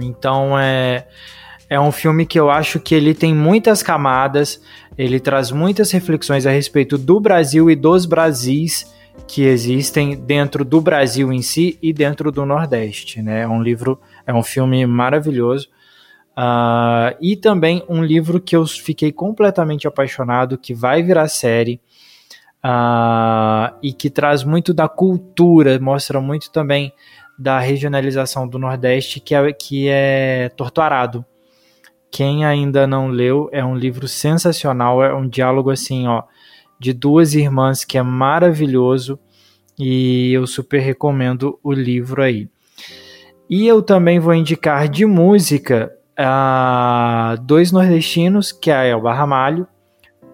[0.00, 1.08] Então é,
[1.70, 4.60] é um filme que eu acho que ele tem muitas camadas
[4.98, 8.92] ele traz muitas reflexões a respeito do Brasil e dos Brasis
[9.28, 13.22] que existem dentro do Brasil em si e dentro do Nordeste.
[13.22, 13.42] Né?
[13.42, 15.68] É um livro, é um filme maravilhoso.
[16.36, 21.80] Uh, e também um livro que eu fiquei completamente apaixonado, que vai virar série,
[22.64, 26.92] uh, e que traz muito da cultura, mostra muito também
[27.38, 31.24] da regionalização do Nordeste, que é, que é Torturado.
[32.10, 36.22] Quem ainda não leu, é um livro sensacional, é um diálogo assim, ó,
[36.78, 39.18] de duas irmãs que é maravilhoso
[39.78, 42.48] e eu super recomendo o livro aí.
[43.48, 49.66] E eu também vou indicar de música uh, dois nordestinos, que é a Elba Ramalho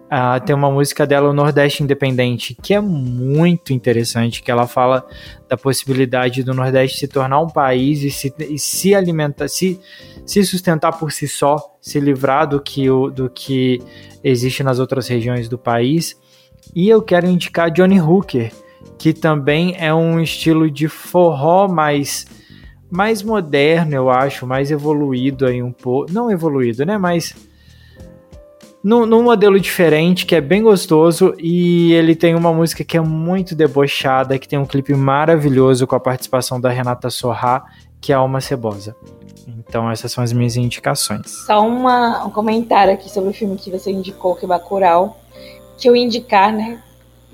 [0.05, 5.03] Uh, tem uma música dela, o Nordeste Independente, que é muito interessante, que ela fala
[5.49, 9.79] da possibilidade do Nordeste se tornar um país e se, e se alimentar, se,
[10.23, 13.81] se sustentar por si só, se livrar do que, o, do que
[14.23, 16.15] existe nas outras regiões do país.
[16.75, 18.51] E eu quero indicar Johnny Hooker,
[18.99, 22.27] que também é um estilo de forró mais
[22.87, 27.35] mais moderno, eu acho, mais evoluído aí um pouco, não evoluído, né, mas
[28.85, 33.55] num, modelo diferente, que é bem gostoso, e ele tem uma música que é muito
[33.55, 37.65] debochada, que tem um clipe maravilhoso com a participação da Renata Sorrá,
[37.99, 38.95] que é Alma Cebosa.
[39.47, 41.31] Então essas são as minhas indicações.
[41.47, 45.19] Só uma, um comentário aqui sobre o filme que você indicou, que é Bacurau,
[45.79, 46.79] que eu indicar, né,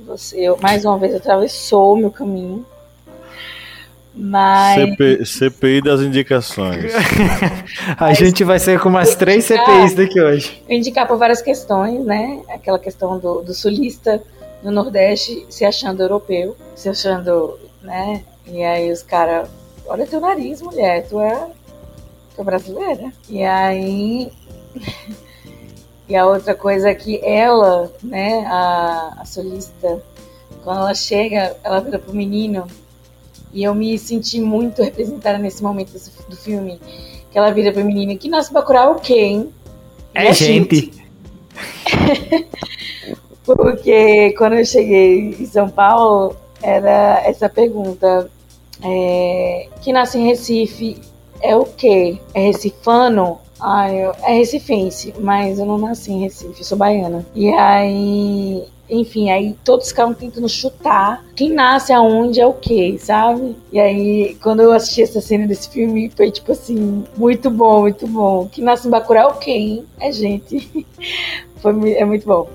[0.06, 2.66] você, eu, mais uma vez, atravessou o meu caminho,
[4.14, 4.92] mas.
[4.92, 6.92] CP, CPI das indicações.
[7.98, 10.62] a gente vai ser com umas três CPIs daqui hoje.
[10.70, 12.42] Indicar por várias questões, né?
[12.50, 14.22] Aquela questão do, do sulista
[14.62, 18.24] no Nordeste se achando europeu, se achando, né?
[18.46, 19.50] E aí os caras,
[19.86, 21.50] olha teu nariz, mulher, tu é,
[22.36, 23.12] tu é brasileira.
[23.30, 24.32] E aí.
[26.08, 30.04] e a outra coisa é que ela, né, a, a solista,
[30.64, 32.68] quando ela chega, ela vira pro menino
[33.54, 35.94] e eu me senti muito representada nesse momento
[36.30, 36.80] do filme.
[37.32, 39.50] Que ela vira pra menina que nasce Bacurau o quê, hein?
[40.14, 40.92] É, gente.
[43.46, 48.30] Porque quando eu cheguei em São Paulo, era essa pergunta.
[48.84, 51.00] É, que nasce em Recife
[51.42, 52.18] é o quê?
[52.34, 53.40] É recifano?
[53.60, 57.26] Ah, eu, é recifense, mas eu não nasci em Recife, sou baiana.
[57.36, 63.56] E aí enfim, aí todos ficavam tentando chutar quem nasce aonde é o que, sabe?
[63.72, 68.06] E aí, quando eu assisti essa cena desse filme, foi tipo assim, muito bom, muito
[68.06, 68.50] bom.
[68.52, 69.86] Quem nasce em Bacurau é quem?
[70.00, 70.86] É gente.
[71.62, 72.50] foi, é muito bom.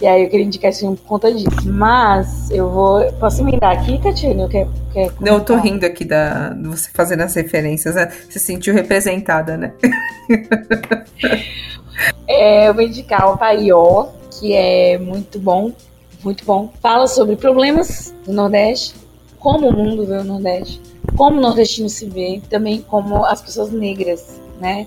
[0.00, 1.72] E aí eu queria indicar esse filme por conta disso.
[1.72, 3.12] Mas eu vou.
[3.14, 4.48] Posso emendar aqui, Tatiana?
[4.48, 7.96] Quer, quer Não, eu tô rindo aqui da, de você fazendo as referências.
[7.96, 8.08] Né?
[8.28, 9.72] Você se sentiu representada, né?
[12.26, 15.72] é, eu vou indicar o Paió, que é muito bom,
[16.22, 16.72] muito bom.
[16.80, 18.94] Fala sobre problemas do Nordeste,
[19.38, 20.80] como o mundo vê o Nordeste,
[21.16, 24.86] como o nordestino se vê, também como as pessoas negras, né,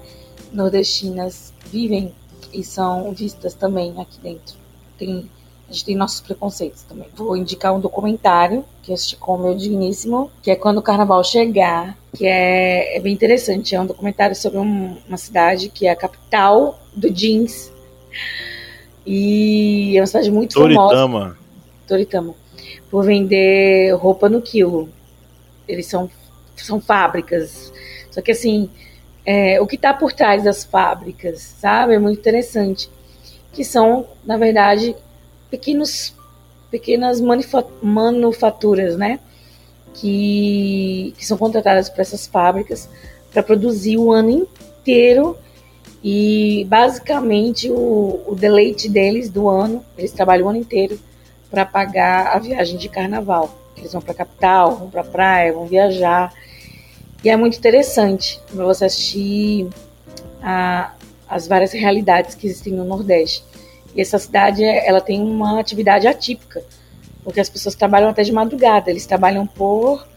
[0.52, 2.14] nordestinas vivem
[2.54, 4.56] e são vistas também aqui dentro.
[4.98, 5.30] Tem,
[5.72, 7.08] a gente tem nossos preconceitos também.
[7.16, 10.82] Vou indicar um documentário que eu assisti com o meu digníssimo, que é Quando o
[10.82, 13.74] Carnaval Chegar, que é, é bem interessante.
[13.74, 17.72] É um documentário sobre um, uma cidade que é a capital do jeans
[19.06, 20.90] e é uma cidade muito Toritama.
[20.90, 21.38] famosa.
[21.88, 22.36] Toritama.
[22.90, 24.90] Por vender roupa no quilo.
[25.68, 26.10] Eles são,
[26.58, 27.72] são fábricas.
[28.12, 28.70] Só que assim,
[29.26, 31.96] é, o que está por trás das fábricas, sabe?
[31.96, 32.90] É muito interessante.
[33.54, 34.96] Que são, na verdade,
[35.52, 36.16] pequenos,
[36.72, 37.22] pequenas
[37.82, 39.20] manufaturas, né?
[39.94, 42.90] Que, que são contratadas por essas fábricas
[43.32, 45.38] para produzir o ano inteiro
[46.04, 50.98] e basicamente o, o deleite deles do ano, eles trabalham o ano inteiro
[51.50, 53.56] para pagar a viagem de carnaval.
[53.78, 56.34] Eles vão para a capital, vão para a praia, vão viajar.
[57.24, 59.68] E é muito interessante para você assistir
[60.42, 60.94] a,
[61.30, 63.44] as várias realidades que existem no Nordeste.
[63.96, 66.64] E essa cidade, ela tem uma atividade atípica,
[67.24, 68.90] porque as pessoas trabalham até de madrugada.
[68.90, 70.08] Eles trabalham por,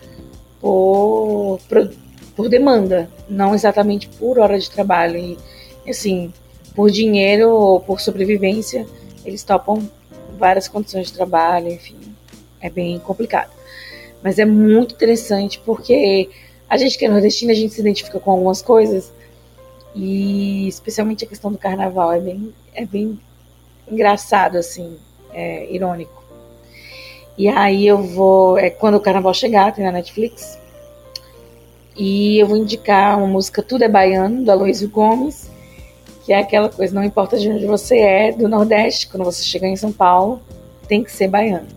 [0.61, 1.91] por, por,
[2.37, 5.19] por demanda, não exatamente por hora de trabalho.
[5.19, 6.33] E assim,
[6.75, 8.87] por dinheiro ou por sobrevivência,
[9.25, 9.89] eles topam
[10.39, 11.97] várias condições de trabalho, enfim,
[12.61, 13.51] é bem complicado.
[14.23, 16.31] Mas é muito interessante porque
[16.69, 19.13] a gente que é nordestina, a gente se identifica com algumas coisas
[19.95, 23.19] e especialmente a questão do carnaval é bem, é bem
[23.91, 24.97] engraçado, assim,
[25.33, 26.23] é, irônico.
[27.37, 30.59] E aí eu vou, é quando o carnaval chegar, tem na Netflix,
[31.97, 35.51] e eu vou indicar uma música Tudo é Baiano, do Aloysio Gomes,
[36.25, 39.69] que é aquela coisa, não importa de onde você é, do Nordeste, quando você chegar
[39.69, 40.41] em São Paulo,
[40.89, 41.69] tem que ser baiano.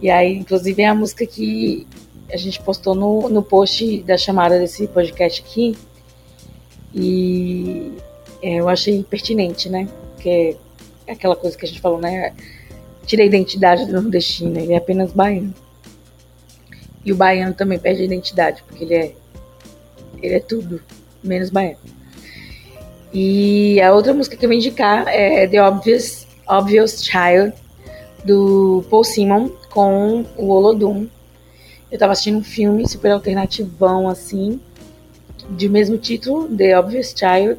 [0.00, 1.86] E aí, inclusive, é a música que
[2.32, 5.76] a gente postou no, no post da chamada desse podcast aqui.
[6.94, 7.92] E
[8.42, 9.88] é, eu achei pertinente, né?
[10.14, 10.56] Porque
[11.12, 12.34] aquela coisa que a gente falou, né?
[13.06, 15.54] Tira a identidade do nordestino, ele é apenas baiano.
[17.04, 19.14] E o baiano também perde a identidade, porque ele é,
[20.22, 20.82] ele é tudo,
[21.22, 21.78] menos baiano.
[23.12, 27.54] E a outra música que eu vou indicar é The Obvious, Obvious Child,
[28.24, 31.08] do Paul Simon, com o Olodum.
[31.90, 34.60] Eu tava assistindo um filme super alternativão, assim,
[35.50, 37.58] de mesmo título, The Obvious Child.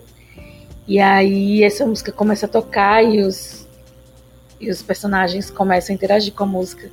[0.90, 3.68] E aí essa música começa a tocar e os,
[4.60, 6.90] e os personagens começam a interagir com a música.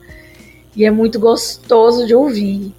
[0.76, 2.74] E é muito gostoso de ouvir.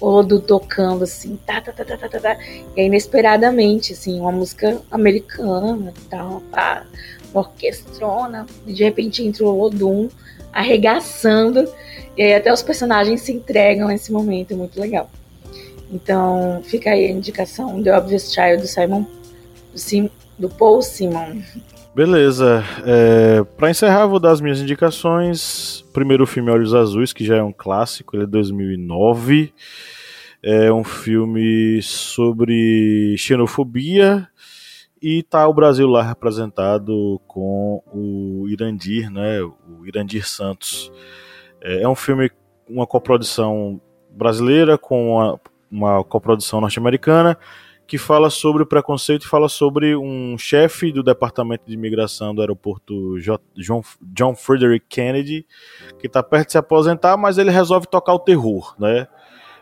[0.00, 2.38] O do tocando assim, tá, tá, tá, tá, tá, tá,
[2.76, 6.86] E inesperadamente, assim, uma música americana, tal, pá,
[7.34, 8.46] uma orquestrona.
[8.64, 10.08] E de repente entra o Odum
[10.52, 11.68] arregaçando.
[12.16, 15.10] E aí até os personagens se entregam nesse momento, é muito legal.
[15.92, 19.02] Então, fica aí a indicação The Obvious Child do Simon
[19.74, 20.10] do, Sim,
[20.40, 21.42] do Paul Simon.
[21.94, 22.64] Beleza.
[22.84, 25.84] É, para encerrar, vou dar as minhas indicações.
[25.92, 29.52] Primeiro o filme Olhos Azuis, que já é um clássico, ele é 2009.
[30.42, 34.26] É um filme sobre xenofobia
[35.02, 39.42] e tá o Brasil lá representado com o Irandir, né?
[39.42, 40.90] O Irandir Santos.
[41.60, 42.30] É, é um filme,
[42.68, 43.78] uma coprodução
[44.10, 47.36] brasileira com uma, uma coprodução norte-americana
[47.90, 53.18] que fala sobre o preconceito fala sobre um chefe do departamento de imigração do aeroporto
[53.56, 55.44] John, John Frederick Kennedy,
[55.98, 59.08] que está perto de se aposentar, mas ele resolve tocar o terror, né?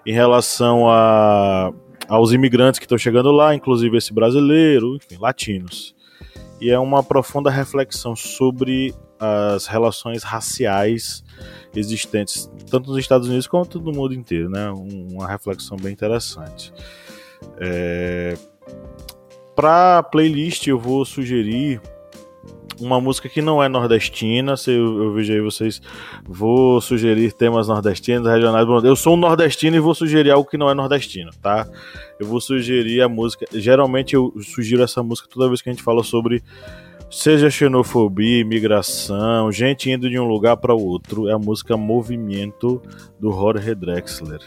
[0.05, 1.73] Em relação a,
[2.07, 5.97] aos imigrantes que estão chegando lá, inclusive esse brasileiro, enfim, latinos.
[6.61, 11.25] E é uma profunda reflexão sobre as relações raciais
[11.75, 14.71] existentes, tanto nos Estados Unidos quanto no mundo inteiro, né?
[14.71, 16.75] Uma reflexão bem interessante.
[17.59, 18.35] É...
[19.55, 21.81] Para playlist eu vou sugerir
[22.81, 25.83] uma música que não é nordestina, se eu, eu vejo aí vocês,
[26.25, 28.67] vou sugerir temas nordestinos, regionais.
[28.85, 31.67] Eu sou um nordestino e vou sugerir algo que não é nordestino, tá?
[32.19, 33.47] Eu vou sugerir a música.
[33.53, 36.43] Geralmente eu sugiro essa música toda vez que a gente fala sobre
[37.11, 41.29] seja xenofobia, imigração, gente indo de um lugar para outro.
[41.29, 42.81] É a música Movimento
[43.19, 44.41] do Jorge Drexler.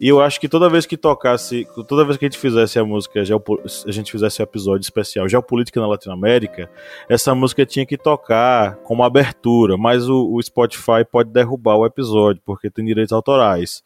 [0.00, 2.84] E eu acho que toda vez que tocasse, toda vez que a gente fizesse a
[2.84, 6.70] música, a gente fizesse um episódio especial Geopolítica na Latinoamérica,
[7.08, 12.40] essa música tinha que tocar como abertura, mas o, o Spotify pode derrubar o episódio,
[12.44, 13.82] porque tem direitos autorais.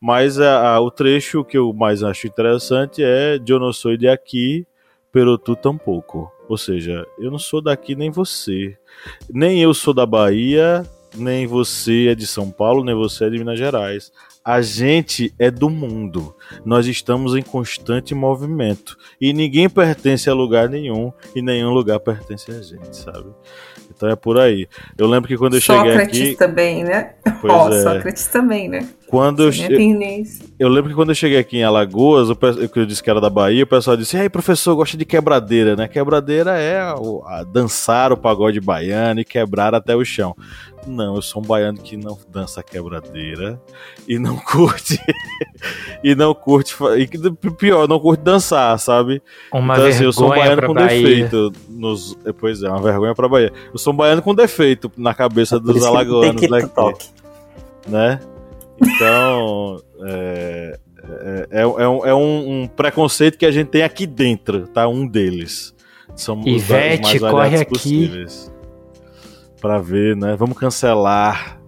[0.00, 4.06] Mas a, a, o trecho que eu mais acho interessante é Eu não sou de
[4.06, 4.66] aqui,
[5.10, 6.30] pero tu tampouco.
[6.48, 8.76] Ou seja, eu não sou daqui nem você.
[9.28, 10.82] Nem eu sou da Bahia,
[11.14, 14.12] nem você é de São Paulo, nem você é de Minas Gerais.
[14.48, 16.34] A gente é do mundo.
[16.64, 18.96] Nós estamos em constante movimento.
[19.20, 21.12] E ninguém pertence a lugar nenhum.
[21.36, 23.26] E nenhum lugar pertence a gente, sabe?
[23.94, 24.66] Então é por aí.
[24.96, 26.36] Eu lembro que quando eu cheguei Sócrates aqui.
[26.36, 27.12] também, né?
[27.42, 27.82] Pois oh, é.
[27.82, 28.88] Sócrates também, né?
[29.08, 30.42] Quando eu, Sim, isso.
[30.58, 33.20] eu lembro que quando eu cheguei aqui em Alagoas, o que eu disse que era
[33.22, 35.88] da Bahia, o pessoal disse: E aí, professor, gosta de quebradeira, né?
[35.88, 40.36] Quebradeira é o- a dançar o pagode baiano e quebrar até o chão.
[40.86, 43.58] Não, eu sou um baiano que não dança quebradeira
[44.06, 45.00] e não curte.
[46.04, 46.76] e não curte.
[46.98, 47.18] E que-
[47.52, 49.22] pior, não curte dançar, sabe?
[49.52, 51.02] Uma então, assim, eu sou um vergonha baiano com Bahia.
[51.02, 51.52] defeito.
[51.70, 52.14] Nos...
[52.26, 53.52] é, Pois é, uma vergonha pra Bahia.
[53.72, 56.42] Eu sou um baiano com defeito na cabeça Por dos alagoanos
[56.74, 57.06] toque.
[57.86, 58.20] né?
[58.82, 64.06] Então, é, é, é, é um, é um- um preconceito que a gente tem aqui
[64.06, 64.86] dentro, tá?
[64.88, 65.74] Um deles.
[66.16, 67.70] São os os Ivete, mais corre aqui.
[67.70, 68.52] possíveis.
[69.60, 70.34] Pra ver, né?
[70.36, 71.58] Vamos cancelar.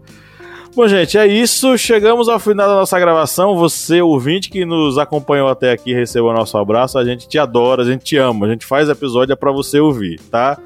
[0.75, 1.77] Bom, gente, é isso.
[1.77, 3.57] Chegamos ao final da nossa gravação.
[3.57, 6.97] Você, ouvinte, que nos acompanhou até aqui, receba o nosso abraço.
[6.99, 8.47] A gente te adora, a gente te ama.
[8.47, 10.59] A gente faz episódio é pra você ouvir, tá?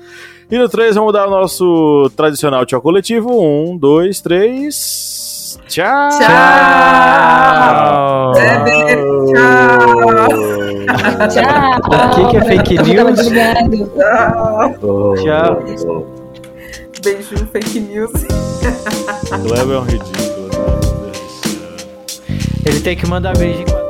[0.51, 3.31] E no 3, vamos dar o nosso tradicional tchau coletivo.
[3.43, 5.34] Um, dois, três.
[5.69, 6.11] Tchau!
[6.11, 7.45] Tchau!
[8.35, 8.95] Tchau!
[9.35, 10.55] Tchau!
[11.29, 11.79] Tchau.
[11.85, 13.19] O que que é fake news?
[15.23, 15.63] Tchau.
[15.87, 16.05] oh.
[17.03, 18.13] Beijo, fake news.
[19.29, 20.59] Kleber é um ridículo, né?
[20.89, 21.53] Meu Deus do céu.
[22.65, 23.84] Ele tem que mandar beijo em